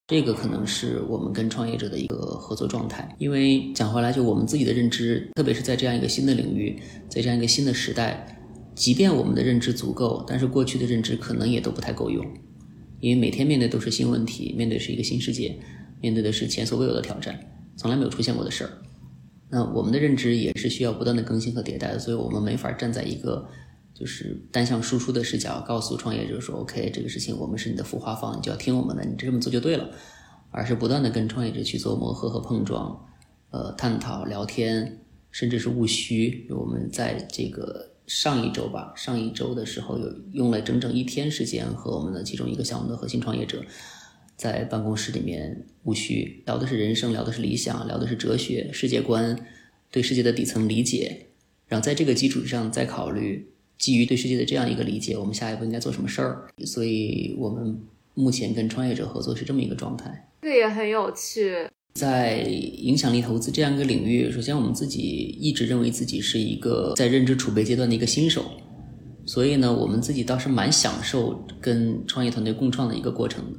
[0.06, 8.38] 这个可能是我们跟创业者的一个合作状态，因为讲回来，就我们自己的认知，特别是在这样一个新的领域，在这样一个新的时代，
[8.74, 12.22] 即便我们的认知足够，但是过去的认知可能也都不太够用，
[13.00, 15.58] 因为每天面对都是新问题，面对是一个新世界，
[16.02, 17.40] 面对的是前所未有的挑战，
[17.74, 18.70] 从来没有出现过的事儿。
[19.48, 23.48] 那我们的认知也是需要不断的更新和迭代的，所以我们没法站在一个。
[23.94, 29.88] 就是单向输出的视角，告诉创业者说：“OK，这个事情我们是你的孵化方，你就要听我们的，你这么做就对了。”
[30.56, 33.08] 而是不断的跟创业者去做磨合和碰撞，
[33.50, 35.00] 呃，探讨、聊天，
[35.32, 36.46] 甚至是务虚。
[36.50, 43.64] 我们在这个上一周吧，上一周的时候有用了整整一天时间，和我们的其中一个项目的核心创业者
[44.36, 49.36] 在办公室里面务虚，聊的是人生，聊的是理想，聊的是哲学、世界观，
[49.90, 51.26] 对世界的底层理解，
[51.66, 53.53] 然后在这个基础上再考虑。
[53.84, 56.48] 基于对世界的这样一个理解，我们下一步应该做什么事儿？
[56.64, 57.78] 所以我们
[58.14, 60.26] 目前跟创业者合作是这么一个状态。
[60.40, 61.54] 这个也很有趣。
[61.92, 62.38] 在
[62.78, 68.42] 影响力投资这样一个领域，首先我们自己一直认为自己是一个在认知储备阶段的一个新手，
[69.26, 73.58] 所以呢，我们自己倒是蛮享受跟创业团队共创的一个过程的。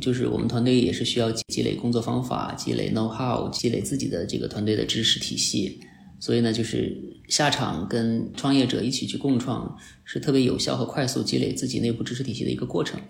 [0.00, 5.78] 就是我们团队也是需要积累工作方法、积累 know how、积累自己的这个团队的知识体系，
[6.18, 6.96] 所以呢，就是
[7.28, 13.00] 下场跟创业者一起去共创，是特别有效和快速积累自己内部知识体系的一个过程。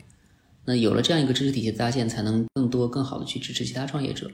[0.65, 4.31] 那有了这样一个知识体系搭建，才能更多、更好的去支持其他创业者。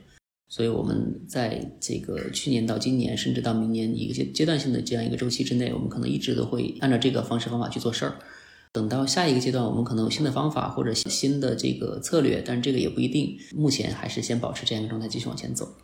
[0.48, 8.18] 所以，我们在这个去年到今年，甚至到明年一个阶阶段性的这样一个周期之内，我们可能一直都会按照这个方式方法去做事儿。
[8.70, 13.38] 等到下一个阶段，我们可能有新的方法或者新的这个策略，但是这个也不一定。
[13.54, 15.74] 目前还是先保持这样一个状态，继续往前走。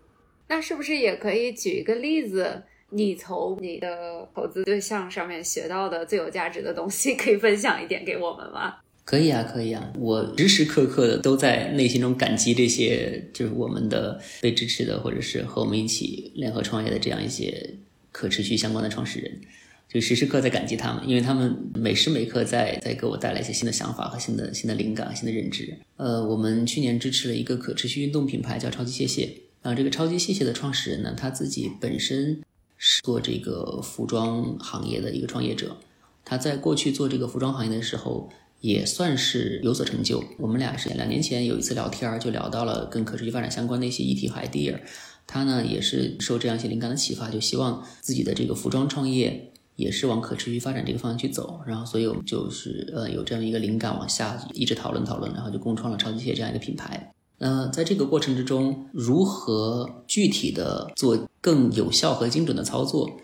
[0.48, 2.62] 那是不是也可以举一个例子？
[2.90, 8.77] 你从你的投资对象上面学到的最有价值的东西， 可以分享一点给我们吗？
[9.05, 17.74] 可以啊，可以啊，我时时刻刻的都在内心中感激这些，就是我们的被支持的，或者是和我们一起联合创业的这样一些
[18.12, 19.40] 可持续相关的创始人，
[19.88, 25.74] 就时时刻在感激他们，因为他们每时每刻在在给我带来一些新的想法和新的新的灵感、新的认知。
[25.96, 32.38] 呃，我们去年支持了一个可持续运动品牌叫超级谢谢，啊，这个超级谢谢的创始人呢，他自己本身
[32.79, 35.77] 是做这个服装行业的一个创业者，
[36.25, 38.31] 他在过去做这个服装行业的时候。
[38.61, 40.21] 也算是有所成就。
[40.37, 44.81] 我们俩是两年前有一次聊天，就聊到了跟可持续发展相关的一些议题和 idea。
[45.29, 51.61] 他呢也是受这样一些灵感的启发，就希望自己的这个服装创业也是往可持续发展这个方向去走。
[51.69, 57.14] 然后，所以我们就是呃有这样一个灵感往下一直讨论讨论，然后就共创了超级蟹这样一个品牌。
[57.38, 63.20] 那在这个过程之中，如何具体的做更有效和精准的操作，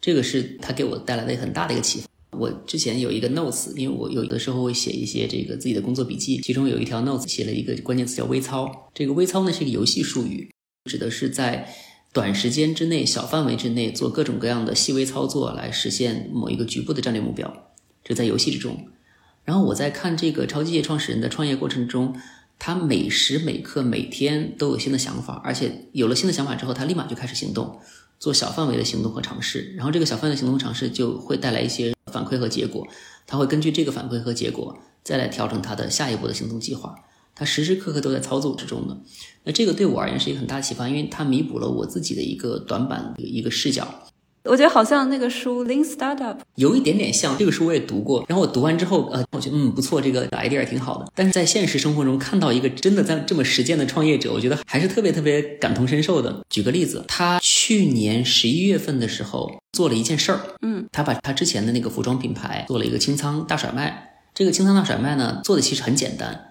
[0.00, 2.06] 这个是他给我带来的很大的一个启发。
[2.38, 8.88] 我之前有一个 notes，因为我有的时候会写一些这个自己的工作笔记，其中有一条 notes 写了一个关键词叫微操。
[8.94, 10.50] 这个微操呢是一个游戏术语，
[10.84, 11.68] 指的是在
[12.12, 17.52] 短时间之内、小范围之内做各种各样的细微操作来实现某一个局部的战略目标，
[18.02, 18.86] 这在游戏之中。
[19.44, 22.14] 然后我在看这个超级业创始人的创业过程中，
[22.60, 27.80] 他每时每刻、每天都有新的想法，而且有了新的想法之后，他立马就开始行动。
[28.20, 32.86] 做小范围的行动和尝试，然后这个小范围的行动尝试就会带来一些反馈和结果，
[33.26, 36.94] 他会根据这个反馈和结果再来调整他的下一步的行动计划，
[37.34, 39.00] 他时时刻刻都在操作之中的。
[39.44, 43.88] 那这个对我而言是一个很大的启发，因为它弥补了我自己的一个短板一个视角。
[44.44, 48.24] 我觉得好像那个书《Lean Startup》有一点点像这个书，我也读过。
[48.26, 51.06] 然后我读完之后，呃，我觉得嗯不错，这个 idea 挺好的。
[51.14, 56.40] 但是在现实生活中看到一个真的在这么实践的创业者，我觉得还是特别特别感同身受的。
[56.48, 64.06] 举个例子，他去年十一月份的时候做了一件事儿，嗯，他把他之前的那个服装品牌做了一个清仓大甩卖。
[64.32, 66.49] 这个清仓大甩卖呢，做的其实很简单。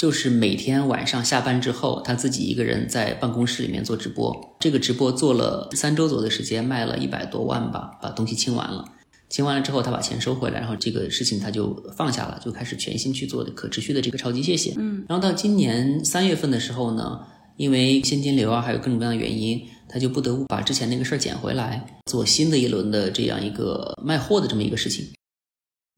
[0.00, 4.56] 就是每天晚上下班之后，他自己一个人在办公室里面做直播。
[4.58, 8.82] 这个直播做了三周左右的时间，卖了一百多万吧，把东西清完了。
[9.28, 14.74] 清完了之后，他把钱收回来，然后这个事情他就放下了，就开始全心去做的可持续的这个超级谢谢。
[14.78, 17.20] 嗯，然后到今年三月份的时候呢，
[17.58, 25.06] 因为现金流啊，还有各种各样的原因，他就不得不把之前那个事儿捡回来，做新的一轮的这样一个卖货的这么一个事情。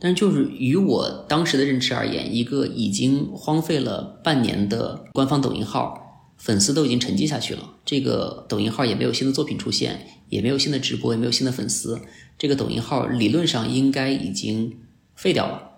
[0.04, 7.74] 但是，就是于我当时的认知而言，一个已经荒废了半年的官方抖音号，粉丝都已经沉寂下去了。
[7.84, 12.00] 这个抖音号也没有新的作品出现，也没有新的直播，也没有新的粉丝。
[12.36, 14.76] 这个抖音号理论上应该已经
[15.14, 15.70] 废掉了。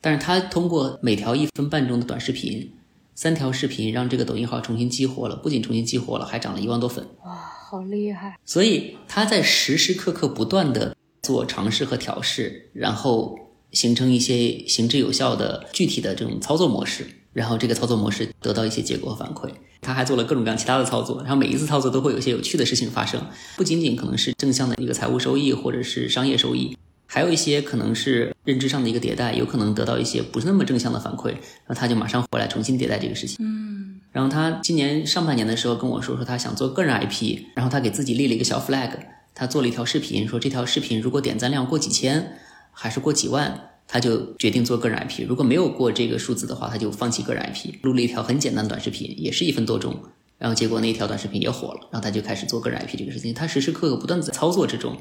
[0.00, 2.72] 但是，他通过每条一分半钟的短视频，
[3.14, 5.36] 三条视频让这个抖音号重新激活了。
[5.36, 7.06] 不仅重新激活了，还涨了一万多粉。
[7.22, 7.34] 哇，
[7.68, 8.38] 好厉害！
[8.46, 13.38] 所以他在时时刻刻不断的做尝试和调试，然后。
[13.72, 19.50] 形成一些行之有效的具体的这种操作模式，然后这个操作模式得到一些结果和反馈。
[19.80, 23.24] 他还做了各种各样其他的操作，然后每一次操作都会有一些有趣的事情发生，
[23.56, 33.36] 不仅仅可能是正向的一个财务收益或者是商业收益，还有一些可能是认知上的一个迭代，有可能得到一些不是那么正向的反馈，然后他就马上回来重新迭代这个事情。
[33.38, 38.90] 嗯，然后他今年上半年的时候跟我说说他想做个人 IP，然后他给自己立了一个小 flag，
[39.32, 42.38] 他做了一条视频，说这条视频如果点赞量过几千。
[42.80, 45.26] 还是过几万，他就决定做个人 IP。
[45.28, 50.00] 如果没有过这个数字的话，他就放弃个人 IP，录了一条很简单的短视频，也是一分多钟。
[50.38, 53.34] 然后结果那一条短视频也火了，然后他就开始做个人 IP 这个事情。
[53.34, 54.96] 他时时刻刻不断在操作之中。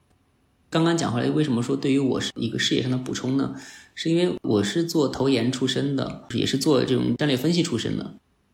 [0.71, 3.53] 刚刚讲回来，为什么说对于我是一个事业上的补充呢？
[3.93, 8.03] 是因为我是做投研出身的，也是做这种战略分析出身的，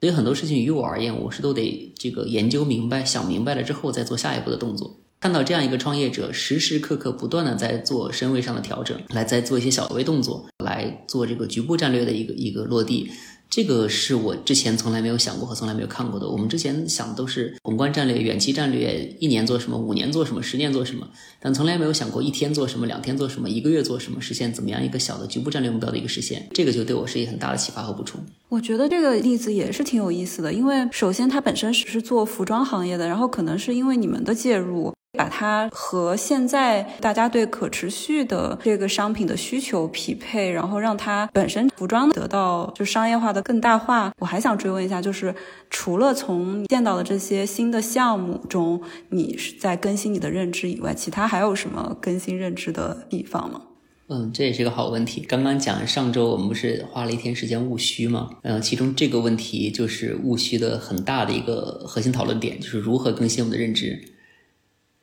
[0.02, 5.00] 所以很多事情于我而言，我是都得这个研究明白、想明白了之后再做下一步的动作。
[5.24, 13.10] 看到这样一个创业者时时刻刻不断的在做身位上的调整，来再做一些小微动作，来做这个局部战略的一个一个落地。
[13.50, 16.28] 这个是我之前从来没有想过和从来没有看过的。
[16.28, 21.08] 我们之前想的都是宏观战略、远期战略，一年做什么，五年做什么，十年做什么，
[21.40, 26.46] 但从来没有想过一天做什么，两天做什么，一个月做什么，实现怎么样一个小的局部战略目标的一个实现。
[26.52, 28.20] 这个就对我是一个很大的启发和补充。
[28.50, 34.92] 我觉得这个例子也是挺有意思的，因为首先它本身是做服装行业的，然后可能是因为你们的介入。
[35.16, 44.12] 把它和现在大家对可持续的这个商品的需求匹配，然后让它本身服装得到就商业化的更大化。
[44.18, 45.34] 我还想追问一下，就是
[45.70, 53.62] 除了从你见到的这些新的项目中，你是在更新你的认知以外，其他还有什么更新认知的地方吗？
[54.08, 55.22] 嗯，这也是个好问题。
[55.22, 58.32] 刚刚讲上周我们不是花了一天时间务虚吗？
[58.42, 64.02] 嗯，其中这个问题就是务虚的很大的一个核心讨论点，就是如何更新我们的认知。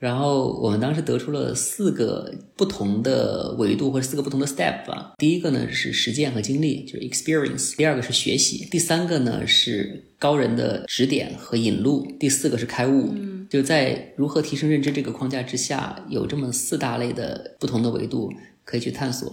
[0.00, 5.12] 然后我们当时得出了四个不同的维度或者四个不同的 step 吧。
[5.18, 13.10] 第一个呢是实践和经历，就是 experience；第二个是学习；第三个呢是高人的指点和引路；第四个是开悟。
[13.14, 18.32] 嗯，就在如何提升认知这个框架之下，有这么四大类的不同的维度
[18.64, 19.30] 可以去探索。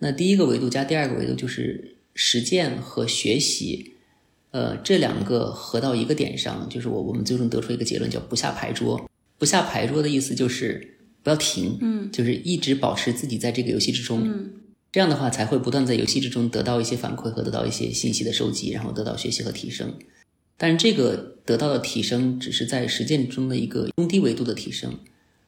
[0.00, 3.92] 那第一个维度加第二个维度就是实践和学习，
[4.50, 9.00] 呃，这两个合到一个点上，就是我我们最终得出一个结论，叫不下牌桌。
[9.42, 14.52] 不下牌桌的意思就是不要停，嗯，就是一直保持自己在这个游戏之中，嗯，
[14.92, 19.92] 这样的话才会不断在游戏之中得到一些反馈和得到一些信息的收集，然后得到学习和提升。
[20.56, 24.96] 但是这个得到的提升只是在实践中的一个中低维度的提升，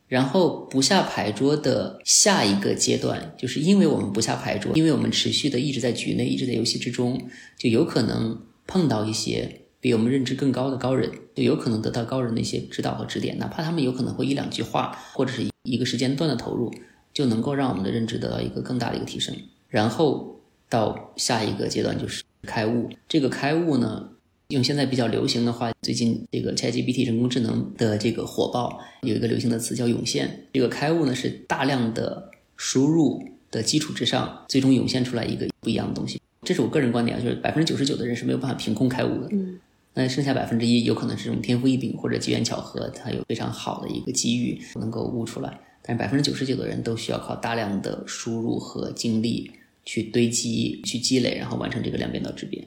[0.09, 9.61] 然后不下牌桌的下一个阶段，就是因为我们不下牌桌，因为我们持续的一直在局内，一直在游戏之中，就有可能碰到一些。
[9.85, 16.73] 比我们认知更高的高人，就有可能得到高人的一些指导和指点，哪怕他们有可能会一两句话，或者是一个时间段的投入，
[17.13, 19.37] 就能够让我们的认知得到一个更大的一个提升。
[19.69, 22.89] 然后到下一个阶段就是开悟。
[23.07, 24.09] 这个开悟呢，
[24.49, 30.47] 用现在比较流行的话，最近这个 ChatGPT 人工智能的这个火爆，有一个流行的词叫涌现。
[30.55, 36.19] 这个开悟呢，是大量的输入的基础之上，最终涌现出来一个不一样的东西。
[36.41, 39.29] 这是我个人观点啊，就是百分之九十九的人是没有办法凭空开悟的。
[39.33, 39.61] 嗯。
[39.95, 45.61] 那剩下百分之一有可能是这种天赋异禀或者机缘巧合，它有非常好的一个机遇能够悟出来。
[45.83, 49.51] 但是百分之九十九的人都需要靠大量的输入和精力
[49.85, 52.67] 去堆积、去积累，然后完成这个量变到质变。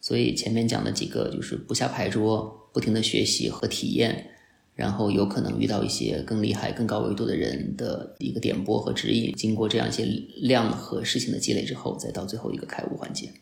[0.00, 4.30] 所以前面讲的几个就是不下牌桌，不停的学习和体验，
[4.74, 9.32] 然后有可能遇到一些更厉害、更高维度的人的一个点拨和指引。
[9.32, 10.04] 经过这样一些
[10.36, 13.32] 量和事情的积累之后，再到最后一个开悟环节。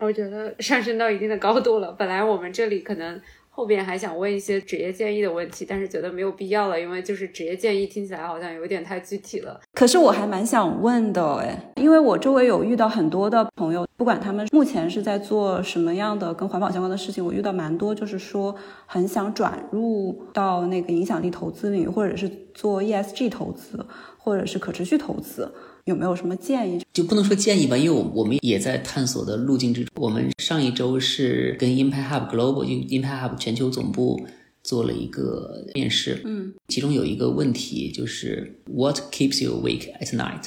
[0.00, 1.92] 我觉得上升到一定的高度了。
[1.92, 3.20] 本来我们这里可能
[3.50, 9.60] 后边还想问一些职业建议的问题，但是觉得没有必要了，因为就是职业建议听起来好像有点太具体了。
[9.74, 18.54] 可是我还蛮想问的，哎，因为我周围有遇到很多的朋友，不管他们目前是在做什么样的跟环保相关的事情，我遇到蛮多，就是说
[18.86, 23.84] 很想转入到那个影响力投资领域，或者是做 ESG 投资，
[24.16, 25.52] 或者是可持续投资。
[25.84, 26.80] 有没有什么建议？
[26.92, 29.90] 就不能说建议吧，因为我我们也在探索的路径之中。
[29.96, 34.26] 我们上一周是跟 Impact Hub Global，就 Impact Hub 全球总部
[34.62, 36.20] 做了一个面试。
[36.24, 40.44] 嗯，其中有一个问题就是 What keeps you awake at night？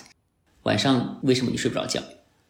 [0.63, 2.01] 晚上为什么你睡不着觉？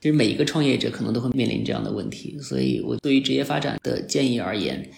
[0.02, 2.38] 其实每一个创业者可能都会面临这样的问题。
[2.40, 4.90] 所以我对于职业发展的建议而言。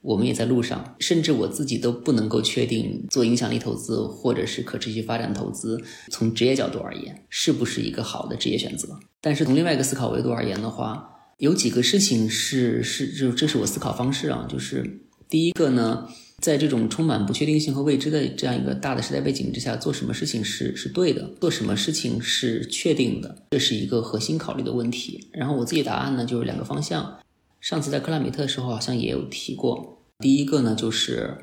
[0.00, 8.98] 我们也在路上，甚至我自己都不能够确定做影响力投资或者是可持续发展投资，从职业角度而言是不是一个好的职业选择。
[9.20, 25.28] 但是从另外一个思考维度而言的话，有几个事情是是就这是我思考方式啊，就是第一个呢，在这种充满不确定性和未知的这样一个大的时代背景之下，做什么事情是是对的，做什么事情是确定的，这是一个核心考虑的问题。
[25.32, 27.18] 然后我自己答案呢就是两个方向。
[27.60, 31.36] 上次在克拉米特的时候好像也有提过，第一个呢就是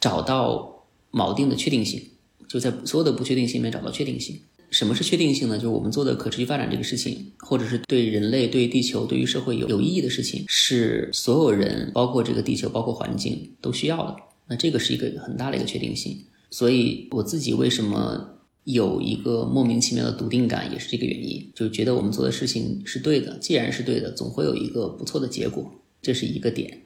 [0.00, 2.02] 找到锚定的确定性，
[2.48, 4.40] 就在所有的不确定性里面找到确定性。
[4.70, 5.56] 什么是确定性呢？
[5.56, 14.16] 就是我们做的可持续发展这个事情，或者是对人类、对地球、对于社会有有意义的事情，是所有人，包括这个地球、包括环境都需要的。
[14.48, 16.24] 那这个是一个很大的一个确定性。
[16.50, 18.35] 所以我自己为什么？
[18.66, 23.38] 有一个莫名其妙的笃定感，也是这个原因，就觉得我们做的事情是对的。
[23.38, 26.82] 既然是对的，总会有一个不错的结果，这是一个点。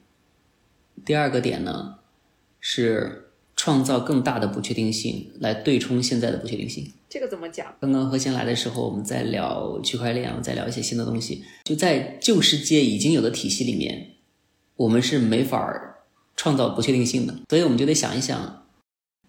[1.03, 1.95] 第二个点呢，
[2.59, 6.91] 是创造更大的不确定性，来对冲现在的不确定性。
[7.09, 7.75] 这个怎么讲？
[7.81, 11.43] 刚刚何贤来的时候，我们在聊区块链，我们在聊一些新的东西。
[11.63, 14.11] 就在旧世界已经有的体系里面，
[14.75, 15.97] 我们是没法
[16.35, 18.60] 创造不确定性的，所以我们就得想一想。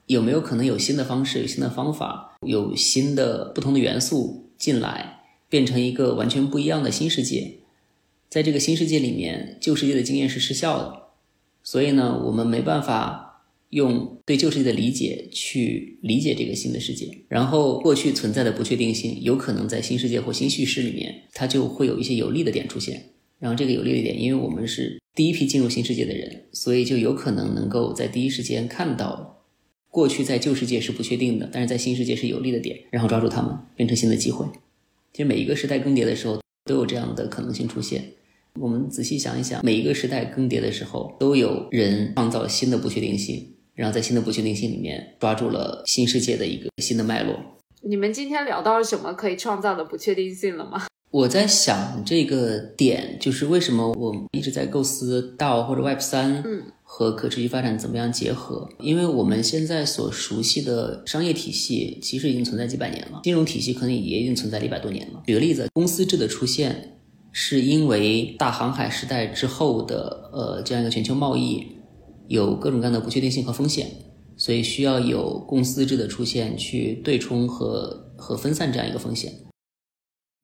[0.07, 7.59] 有没有可能有新的方式、有新的方法、有新的不同的元素进来，变成一个完全不一样的新世界？
[8.29, 11.03] 在这个新世界里面，旧世界的经验是失效的，
[11.63, 17.09] 所以呢，我们没办法用对旧世界的理解去理解这个新的世界。
[17.29, 23.11] 然后，过去存在的不确定性，有可能在新世界或新叙事里面，它就会有一些有利的点出现。
[23.39, 29.42] 然后，这个有利的点，因为我们是第一批进入新世界的人，所以就有可能能够在第一时间看到。
[29.93, 34.47] 过去在旧世界是不确定的，但是在新世界是有利的点，然后抓住它们，变成新的机会。
[35.13, 38.03] 其实每一个时代更迭的时候，都有这样的可能性出现。
[38.59, 47.39] 我们仔细想一想，每一个时代更迭的时候，都有人创造新的不确定性，然后在新的不确定性里面抓住了新世界的一个新的脉络。
[47.83, 50.87] 你们今天聊到了什么可以创造的不确定性了吗？
[51.11, 56.63] 我在想这个点，就是为什么我一直在构思 DAO 或者 Web 三，嗯。
[56.95, 58.69] 和可持续发展怎么样结合？
[58.79, 65.23] 因为我们现在所熟悉的商业体系其实已经存在几百年了，金融体系可能也已经存在了一百多年了。
[65.27, 66.99] 举个例子，公司制的出现
[67.33, 71.67] 是因为大航海时代之后的呃这样一个全球贸易
[72.29, 73.91] 有各种各样的不确定性和风险，
[74.37, 79.33] 所以需要有公司制的出现去对冲和和分散这样一个风险。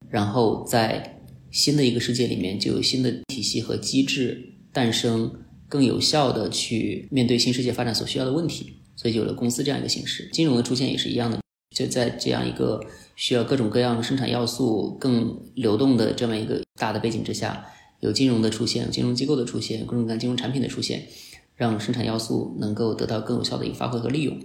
[0.08, 1.20] 然后在
[1.50, 5.30] 新的一个世界里面，就有新的体系和机制诞生。
[5.68, 10.28] 更有效的去面对新世界发展所需要的问题，所以有了公司这样一个形式。
[10.32, 11.38] 金融的出现也是一样的，
[11.76, 12.80] 就在这样一个
[13.16, 17.66] 需要各种各样生产要素更流动的这么一个大的背景之下，
[18.00, 21.06] 有金融的出现，金融机构的出现，各种各样金融产品的出现，
[21.54, 24.40] 让生产要素能够得到更有效的一个发挥和利用。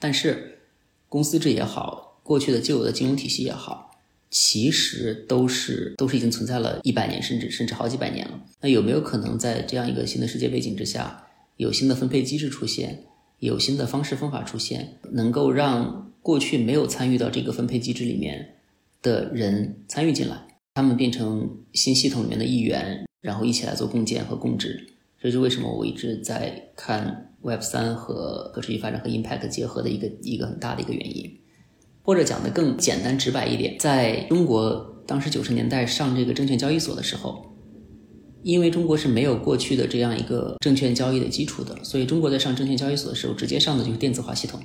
[0.00, 0.58] 但是，
[1.08, 3.87] 公司制也好，过去的旧有的金融体系也好。
[4.30, 8.40] 其实都是都是已经存在了一百年，甚至甚至好几百年了。
[8.60, 11.26] 那有没有可能在这样一个新的世界背景之下，
[11.56, 13.04] 有新的分配机制出现，
[13.38, 18.56] 有新的方式方法出现，能够让过去没有参与到这个分配机制里面
[19.00, 20.36] 的人参与进来，
[20.74, 24.88] 他们变成新系统里面的一员，然后一起来做共建和共治？
[25.20, 31.38] 这是为什么我一直在看 Web 三和可持续发展和 Impact 结合的一个一个很大的一个原因。
[32.08, 37.54] 或者讲的更简单直白一点，在中国当时九十年代上这个证券交易所的时候，
[38.42, 44.58] 因为中国是没有过去的这样一个证券交易的基础的，所以中国在上证券交易所的时候，直接上的就是电子化系统。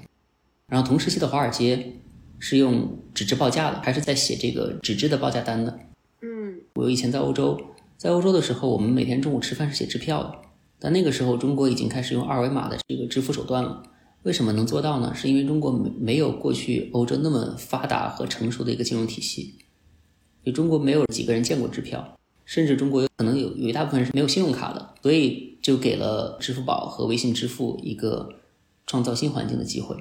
[0.70, 1.98] 然后同时期的华尔街
[2.40, 5.78] 是用纸质报价的，还是在写这个纸质的报价单的。
[6.22, 7.60] 嗯，我以前在欧洲，
[7.98, 10.34] 在欧洲的时候，我们每天中午吃饭是写支票的，
[10.80, 13.84] 但那个时候中国已经开始用二维码的这个支付手段了。
[14.24, 15.14] 为什么能做到呢？
[15.14, 19.56] 是因为中国没没有过去欧洲那么发达和成熟的一个金融体系，
[20.46, 28.30] 就中国没有几个人见过支票，甚至中国有可能有有一大部分是没有信用卡的，所以就给了支付宝和微信支付一个
[28.88, 29.96] 创造新环境的机会。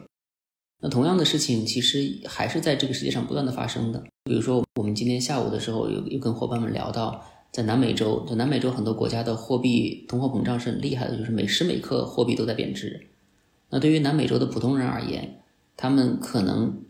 [0.81, 4.03] 那同样的事情其实还是在这个世界上不断的发生的。
[4.25, 13.09] 比如说，我们今天下午的时候有有跟伙伴们聊到，在南美洲，在南美洲很多国家的货币通货膨胀是很厉害的，就是每时每刻货币都在贬值。
[13.73, 15.41] 那对于南美洲的普通人而言，
[15.79, 16.83] 他们可能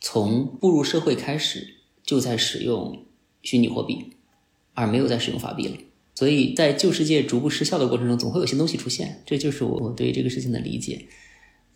[0.00, 3.04] 从步入社会开始就在使用
[3.42, 4.14] 虚拟货币，
[4.72, 5.76] 而没有在使用法币了。
[6.14, 9.22] 所以在旧世界逐步失效的过程中，总会有新东西出现。
[9.26, 11.06] 这就是我我对这个事情的理解。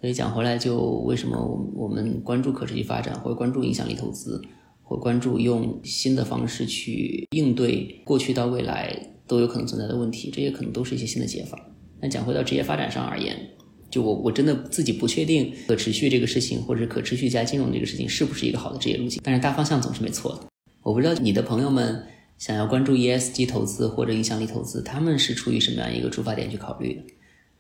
[0.01, 1.39] 所以讲回来，就为什么
[1.75, 4.41] 我们关注可持续发展，或关注影响力投资，
[4.83, 11.59] 或关注用新的方式去应对过去到未来都有可能存在的问题，这些可能都是一些新的解法。
[12.01, 13.51] 那讲回到职业发展上而言。
[13.91, 20.47] 就我我真的自己不确定可持续这个事情，或者可持续加金融这个事情是不是一个好的职业路径，但是大方向总是没错的。
[20.83, 22.03] 我不知道你的朋友们
[22.39, 27.03] 想要关注 ESG 投资或者影响力投资，他们是出于什么样一个出发点去考虑？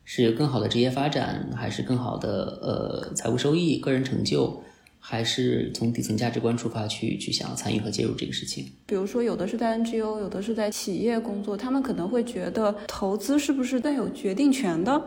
[0.03, 4.61] 是更好的职业发展，还是更好的呃财务收益、个人成就，
[4.99, 8.64] 还是从底层价值观出发去去想要参与和介入这个事情？
[8.87, 15.01] 比如说，有的是在 NGO，有的是在企业工作，他们可能会觉得投资是不是更有决定权的？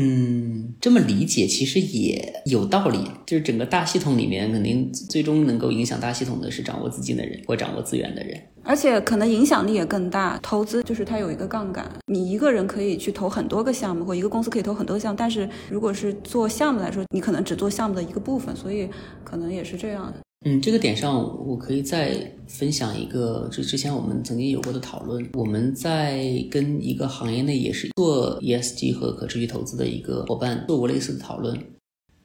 [0.00, 2.98] 嗯，这么理解其实也有道理。
[3.26, 10.38] 就是整个大系统里面，肯定最终能够影响大系统的是掌握资金的人或掌握资源的人，而且可能影响力也更大。
[10.40, 15.16] 投资就是它有一个杠杆，你一个人可以去投很多个项目，或一个公司可以投很多项。
[15.16, 18.88] 但是如果是做项目来说，你可能只做项目的一个部分，所以
[19.24, 20.20] 可能也是这样的。
[20.44, 25.28] 嗯，这个点上我可以再分享一个，就之前我们曾经有过的讨论。
[25.34, 31.58] 我们在跟一个行业内也是做 ESG 和可持续投资的一个伙伴做过类似的讨论。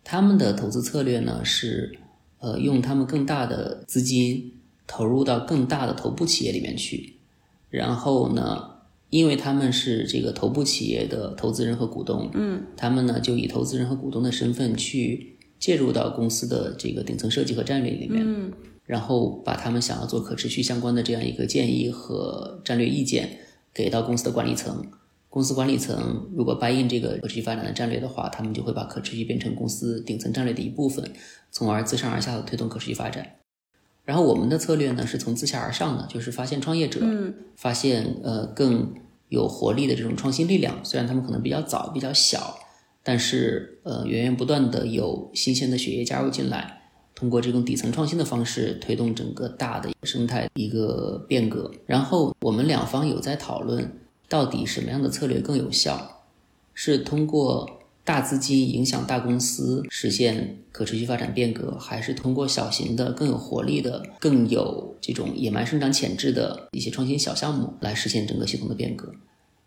[0.03, 1.97] 他们的投资策略呢是，
[2.38, 4.53] 呃，用他们更大的资金
[4.86, 7.16] 投入到更大的头部企业里面去，
[7.72, 8.64] 然后呢，
[9.09, 15.32] 因为他们是这个头部企业的投资人和股东，嗯，他们呢就以投资人和股东的身份去
[15.64, 18.51] 介入到公司的这个顶层设计和战略里面，嗯
[18.86, 23.39] 然后把他们想要做可持续相关的这样一个建议和战略意见
[23.74, 24.86] 给到公司的管理层。
[25.30, 31.14] 公司管理层如果 buy in 这个可持续发展的战略的话，他们就会把可持续变成公司顶层战略的一部分，
[31.49, 33.26] 从而自上而下的推动可持续发展。
[34.03, 38.93] 然后我们的策略呢是从自下而上的，就是发现创业者，嗯发现呃更
[39.30, 40.84] 有活力的这种创新力量。
[40.84, 42.59] 虽然他们可能比较早、比较小，
[43.04, 46.82] 但是呃源源不断的有新鲜的血液加入进来，
[47.14, 51.70] 通过这种底层创新的方式推动整个大的生态一个变革。
[51.86, 53.99] 然后我们两方有在讨论，
[54.30, 56.24] 到底什么样的策略更有效？
[56.74, 57.70] 是通过
[58.04, 69.14] 大资金影响大公司实现可持续发展变革，还是通过小型的、更有活力的、更有这种野蛮生长潜质的一些创新小项目来实现整个系统的变革？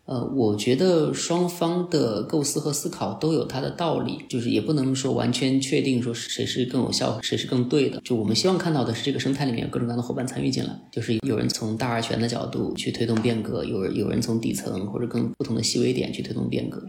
[0.07, 7.99] 呃，我觉得双方的构思和思考都有它的道理，就是也不能说完全确定说谁是更有效，谁是更对的。
[8.05, 16.81] 就我们希望看到的是这个生态里面有各种各样的伙伴参与进来，就是有人从大而全的角度去推动变革，有人有人从底层或者更不同的细微点去推动变革。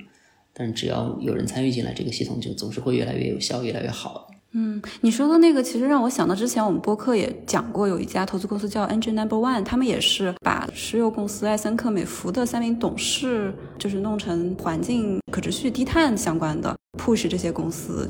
[0.53, 4.31] 但只要有人参与进来，这个系统就总是会越来越有效，越来越好。
[4.53, 18.09] 嗯，你说的那个其实让我想到之前我们播客也讲过，有一家投资公司叫 Engine Number One，他们也是把石油公司艾森克美孚的三名董事，就是弄成环境可持续低碳相关的 push 这些公司。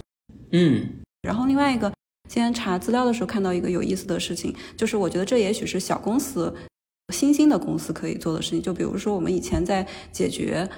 [0.52, 0.86] 嗯
[1.22, 1.92] 然后另外一个，
[2.28, 6.54] 今天查资料的时候看到一个有意思的事情，就是我觉得这也许是小公司、
[7.12, 8.62] 新兴的公司可以做的事情。
[8.62, 10.70] 就比如说我们以前在解决。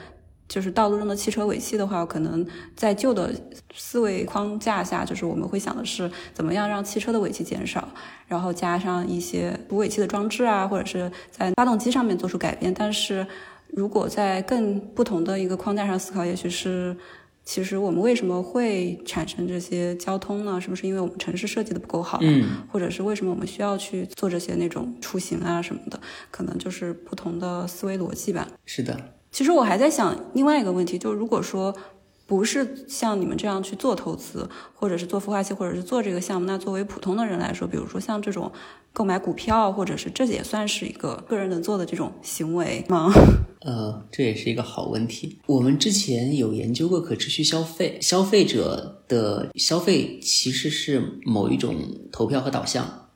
[0.50, 2.44] 就是道路上的汽车尾气的话，可能
[2.74, 3.32] 在旧的
[3.72, 7.88] 思维框架下，就是我们会想的是怎么样让汽车的尾气减少，
[8.26, 12.74] 然后加上一些补尾气的装置啊，或者是在发动机上面做出改变。
[12.74, 13.24] 但是
[13.68, 16.96] 如果在更不同的一个框架上思考，也许是
[17.44, 20.60] 其实我们为什么会产生这些交通呢？
[20.60, 22.18] 是不是因为我们城市设计的不够好？
[22.22, 26.00] 嗯，或者是为什么我们需要去做这些那种出行啊什么的？
[26.32, 28.48] 可能就是不同的思维逻辑吧。
[28.66, 28.98] 是的。
[29.30, 31.74] 其实我还在想另外一个问题，就是如果说
[32.26, 38.50] 不是像你们这样去做投资，或者是做孵化器，或者是做这个项目，那作为普通的人来说，比如说像这种
[38.92, 43.12] 购买股票，或者是这也算是一个个人能做的这种行为吗？
[43.62, 45.38] 呃，这也是一个好问题。
[45.46, 51.74] 我们之前有研究过可持续消费，消费者的消费其实是某一种
[52.12, 53.08] 投票和导向。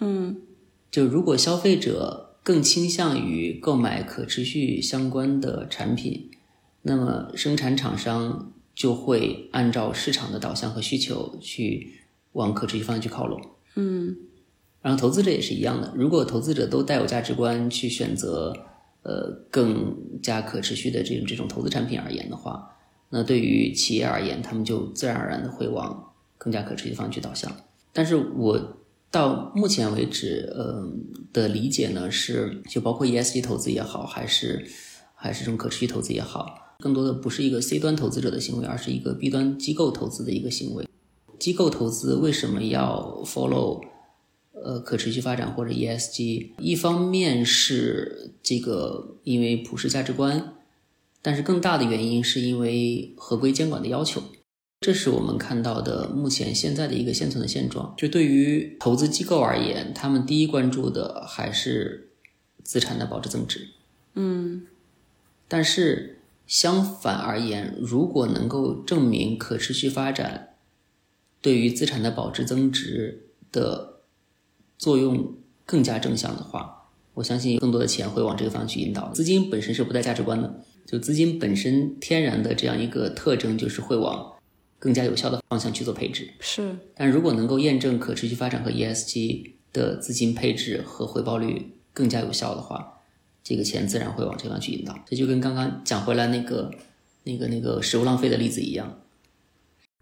[0.00, 0.42] 嗯，
[0.90, 2.27] 就如果消费者。
[2.48, 6.30] 更倾向于购买可持续相关的产品，
[6.80, 11.92] 那么生产厂商就会按照市场的导向和需求去
[12.32, 13.38] 往可持续方向去靠拢。
[13.74, 14.16] 嗯，
[14.80, 18.54] 然后投资者也是一样的，如果投资者都带有价值观去选择
[19.02, 22.74] 呃更加可持续的这种这种投资产品而言的话，
[23.10, 27.54] 那对于企业而言，他们就自然而然的会往更加可持续方向去导向。
[27.92, 28.78] 但是我。
[29.10, 30.86] 到目前为止，呃
[31.32, 34.66] 的理解呢是，就包括 ESG 投资也好，还是
[35.14, 40.86] 还是这种可持续投资也好，更多的不是一个 C 端投资者的行为，而是一个 B 端机构投资的一个行为。
[41.38, 43.80] 机构投资为什么要 follow
[44.52, 46.50] 呃可持续发展或者 ESG？
[46.58, 50.54] 一方面是这个因为普世价值观，
[51.22, 54.22] 但是更大的原因是因为合规监管的要求。
[54.80, 57.94] 这是我们看到的目前现在的一个现存的现状。
[57.96, 62.10] 就对于投资机构而言，他们第一关注的还是
[62.62, 63.68] 资产的保值增值。
[64.14, 64.66] 嗯，
[65.48, 70.54] 但是相反而言，如果能够证明可持续发展
[71.42, 74.00] 对于资产的保值增值的
[74.78, 75.34] 作用
[75.66, 79.10] 更加正向的话，我相信有更多的钱会往这个方向去引导。
[79.12, 84.37] 资金本身是不带价值观的，就资金本身天然的这样一个特征就是会往。
[84.78, 93.00] 更加有效的方向去做配置是，但如果能够验证可持续发展和 ESG 的资金配置和回报率更加有效的话，
[93.42, 94.96] 这个钱自然会往这方去引导。
[95.04, 96.70] 这就跟刚刚讲回来那个、
[97.24, 99.00] 那个、那个食物浪费的例子一样。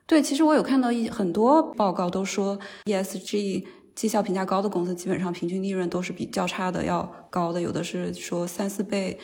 [0.07, 3.65] 对，其实我有看到一很多报告都说 ESG
[3.95, 9.19] 绩效评价高的公司，基本上平均利润都是比较差的要高的，有的是说三四倍。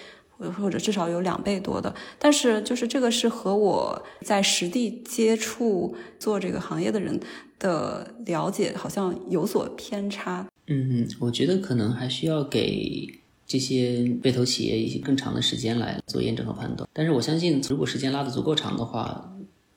[0.51, 7.19] 或者至少有两倍多的，但是就是这个是和我在实地接触做这个行业的人
[7.59, 10.47] 的了解好像有所偏差。
[10.67, 13.07] 嗯，我觉得可能还需要给
[13.47, 16.89] 这些被投企业一些更长的时间来做验证和判断。
[16.93, 19.29] 但是我相信，如果时间拉得足够长的话，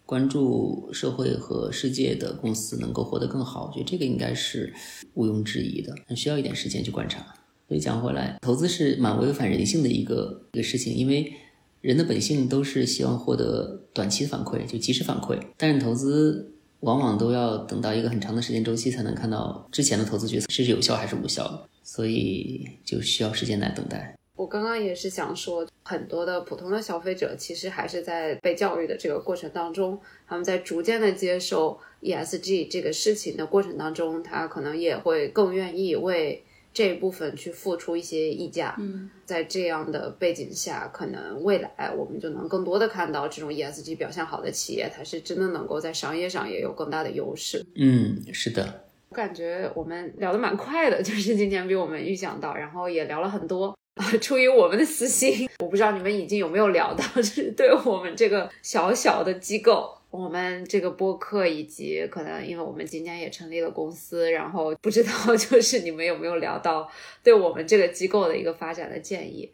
[0.06, 4.72] 关注社会和世界的公司能够活得更好，我觉得这个应该是
[5.16, 7.26] 毋庸置疑的，很需要一点时间去观察。
[7.68, 11.34] 所以讲回来，投资是蛮违反人性的一个一个事情，因为
[11.82, 15.40] 人的本性都是希望获得短期的反馈，就及时反馈。
[15.58, 24.16] 但是投资往往都要等到一个很长的时间周期才能看到之前的投资决策是有效还是无效，所以就需要时间来等待。
[24.36, 36.44] 我刚刚也是想说，很多的普通的消费者其实还是在被教育的这个过程当中，他们在逐渐的接受 ESG 这个事情的过程当中，他可能也会更愿意为
[36.76, 38.76] 这一部分去付出一些溢价。
[38.78, 47.66] 嗯，在这样的背景下，可能未来我们就能更多的看到这种 ESG 表现好的企业，它是真的能够在商业上也有更大的优势。
[47.76, 48.84] 嗯，是的。
[49.08, 53.74] 我感觉我们聊得蛮快的，就是今天比我们预想到，然后也聊了很多。
[54.20, 66.90] 出于我们的私心，我不知道你们已经有没有聊到，就是对我们这个小小的机构，我们这个播客，以及可能因为我们今年也成立了公司，然后不知道 就是你们有没有聊到
[67.22, 69.52] 对我们这个机构的一个发展的建议。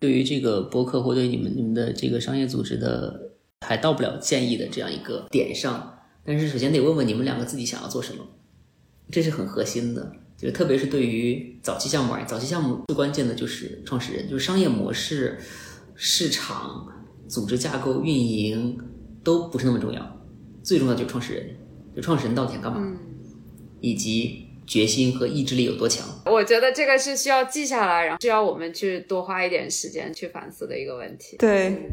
[0.00, 8.26] 对于这个播客或对你们你们的这个商业组织的，还到不了建议的这样一个点上，但是首先得问问你们两个自己想要做什么，
[9.10, 10.12] 这是很核心的。
[10.38, 15.38] 就特别是对于早期项目而言，早期项目最关键的就是创始人，就是商业模式、
[15.94, 16.88] 市场、
[17.28, 18.76] 组织架构、运营
[19.22, 20.20] 都不是那么重要，
[20.62, 21.56] 最重要就是创始人，
[21.94, 22.96] 就创始人到底想干嘛，
[23.80, 26.06] 以及决心和意志力有多强。
[26.26, 31.36] 我觉得这个是需要记下来，然后需要我们去多花一点时间去反思的一个问题。
[31.38, 31.90] 对。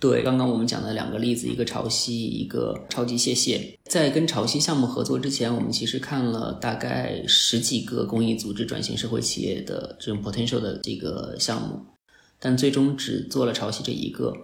[0.00, 3.78] 对，刚刚我们讲的两个例子，一个潮汐，一个超级谢谢。
[3.84, 11.78] 在跟潮汐项目合作之前，我们其实看了大概十几个公益组织转型社会企业的这种 potential 的这个项目，
[12.40, 14.34] 但最终只做了潮汐这一个。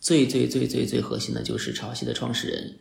[0.00, 2.78] 最最最最最核心的就是潮汐的创始人，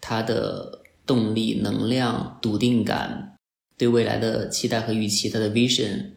[0.00, 3.36] 他的动力、能量、笃定感，
[3.76, 6.10] 对未来的期待和预期，他的 vision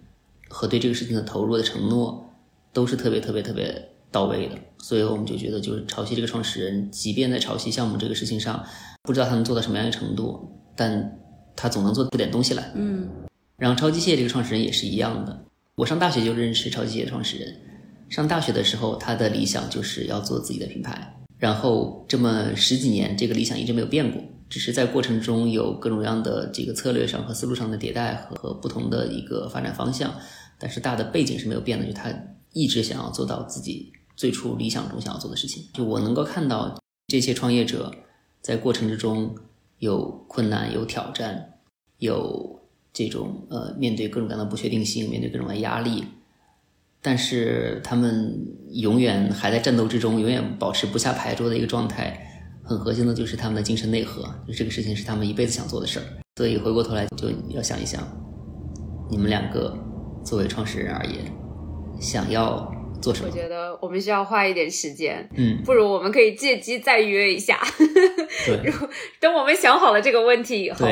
[0.49, 2.33] 和对这个事情的投入的承诺，
[2.71, 3.89] 都是特别特别特别。
[4.11, 8.65] 到位的，所以我们就觉得，就是潮汐这个创始人，即便在潮汐项目这个事情上，
[9.03, 11.19] 不知道他能做到什么样的程度，但
[11.53, 12.71] 他总能做出点东西来。
[12.75, 13.09] 嗯，
[13.57, 15.43] 然后超机械这个创始人也是一样的，
[15.75, 17.59] 我上大学就认识超机械的创始人，
[18.09, 30.13] 上大学的时候他的理想就是要做自己的品牌，然后这么十几年，这个理想一直没有变过，只是在过程中有各种各样的这个策略上和思路上的迭代和和不同的一个发展方向，
[30.59, 32.13] 但是大的背景是没有变的，就他
[32.53, 33.91] 一直想要做到自己。
[34.17, 37.93] 最初理想中想要做的事情，就我能够看到这些创业者
[38.39, 39.35] 在过程之中
[39.79, 41.55] 有困难、有挑战、
[41.97, 42.61] 有
[42.93, 46.05] 这种呃面对各种各样的不确定性、面对各种的压力，
[47.05, 48.35] 但是他们
[48.71, 52.19] 永远还在战斗之中，永远保持不下牌桌的一个状态。
[52.63, 56.05] 很核心的就是他们的精神内核，就这个事情是他们一辈子想做的事儿。
[56.35, 58.01] 所以回过头来就要想一想，
[59.07, 59.77] 你们两个
[60.25, 61.31] 作为创始人而言，
[62.01, 62.67] 想要
[62.99, 63.29] 做什么。
[63.29, 67.59] 我觉得我们需要花一点时间，嗯，不如我们可以借机再约一下。
[68.47, 68.73] 对，
[69.19, 70.87] 等我们想好了这个问题以后，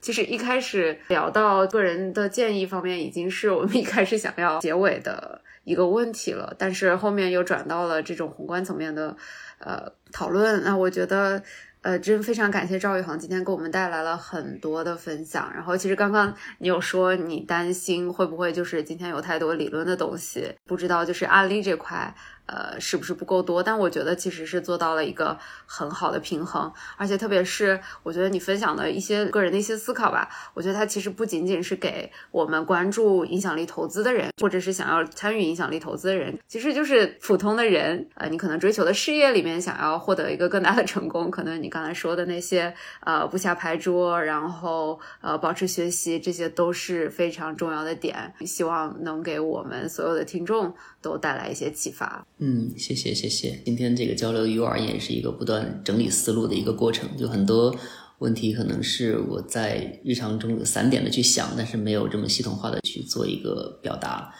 [0.00, 6.54] 其 实一开始聊到个人的建议方面，已经是我们一开始想要结尾的一个问题了。
[6.58, 9.16] 但是后面又转到了这种宏观层面的
[9.58, 10.62] 呃讨论。
[10.64, 11.42] 那我觉得。
[11.82, 15.50] 呃，真非常感谢赵宇航今天给我们带来了很多的分享。
[15.54, 22.14] 然后，其实刚刚你有说你担心会不会就是今天有太多理论的东西，不知道就是案例这块。
[22.50, 23.62] 呃，是不是不够多？
[23.62, 38.08] 但我觉得其实是做到了一个很好的平衡，而且特别是我觉得你分享的一些个人的一些思考吧，我觉得它其实不仅仅是给我们关注影响力投资的人，或者是想要参与影响力投资的人，其实就是普通的人。
[38.14, 42.74] 呃，你可能追求的事业里面想要获得一个更大的成功，可能你刚才说的那些
[43.04, 48.34] 呃不下牌桌，然后呃保持学习，这些都是非常重要的点。
[48.40, 52.26] 希望能给我们所有的听众都带来一些启发。
[52.42, 53.60] 嗯，谢谢谢谢。
[53.66, 57.74] 今天这个交流于我而言是一个不断整理思路的一个过程，就很多
[58.18, 64.32] 问题可能是我在日常中有散点的去想，但是没有这么系统化的去做一个表达，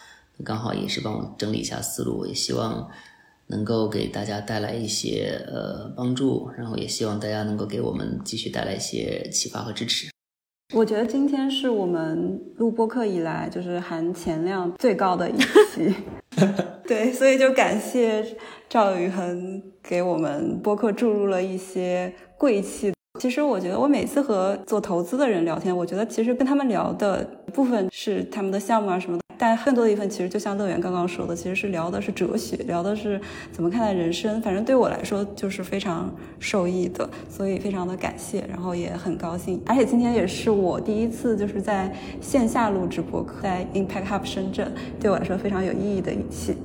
[0.42, 2.88] 刚好也是帮我整理一下思路，也希望
[3.48, 10.08] 能够给大家带来一些呃帮助，然后也希望大家能够给我们继续带来一些启发和支持。
[10.72, 15.36] 我觉得今天是我们录播课以来就是含钱量最高的一
[15.74, 15.94] 期，
[16.90, 18.20] 对，所以就感谢
[18.68, 22.92] 赵宇恒给我们播客注入了一些贵气。
[23.20, 27.24] 其实我觉得我每次和做投资的人聊天，我觉得其实跟他们聊的
[27.54, 29.22] 部分是他们的项目啊什么的。
[29.38, 33.20] 但更多的一份其实就像乐园刚刚说的，其实是聊的是哲学，聊的是
[33.52, 34.42] 怎么看待人生。
[34.42, 39.62] 反正对我来说就是非常受益的，所以非常的感谢，然后也很高兴。
[39.64, 46.56] 而且今天也是我第一次就是在线下录制播客，在 Impact Hub 深圳，对我来说非常有意义的一期。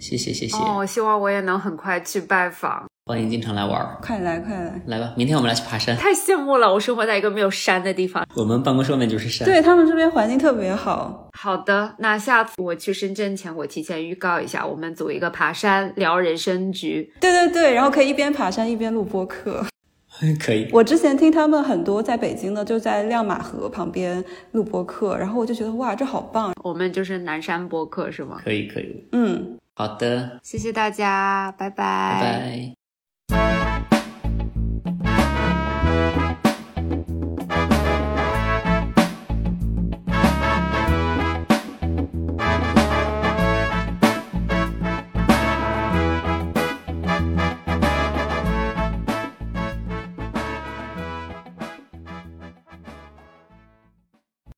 [0.00, 0.56] 嗯，谢谢谢谢。
[0.56, 2.86] 哦，希望我也能很快去拜访。
[3.06, 5.12] 欢迎经常来玩儿，快来快来，来吧！
[5.16, 5.96] 明天我们来去爬山。
[5.96, 8.24] 太羡慕了，我生活在一个没有山的地方。
[8.36, 9.44] 我们办公室外面就是山。
[9.46, 11.28] 对他们这边环境特别好。
[11.36, 17.12] 好的，那下次我去深圳前，我提前预告一下，我们组一个爬山聊人生局。
[17.20, 19.66] 对对对，然后可以一边爬山一边录播客。
[20.38, 20.68] 可以。
[20.70, 24.22] 我之前听他们很多在北京的，就在亮马河旁边
[24.52, 26.52] 录播客，然后我就觉得哇，这好棒。
[26.62, 28.40] 我们就是南山播客是吗？
[28.44, 29.04] 可以可以。
[29.12, 32.20] 嗯，好的，谢谢大家，拜拜。
[32.20, 32.74] 拜拜。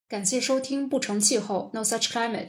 [0.08, 2.48] 感谢收听《不成气候 No Such Climate》。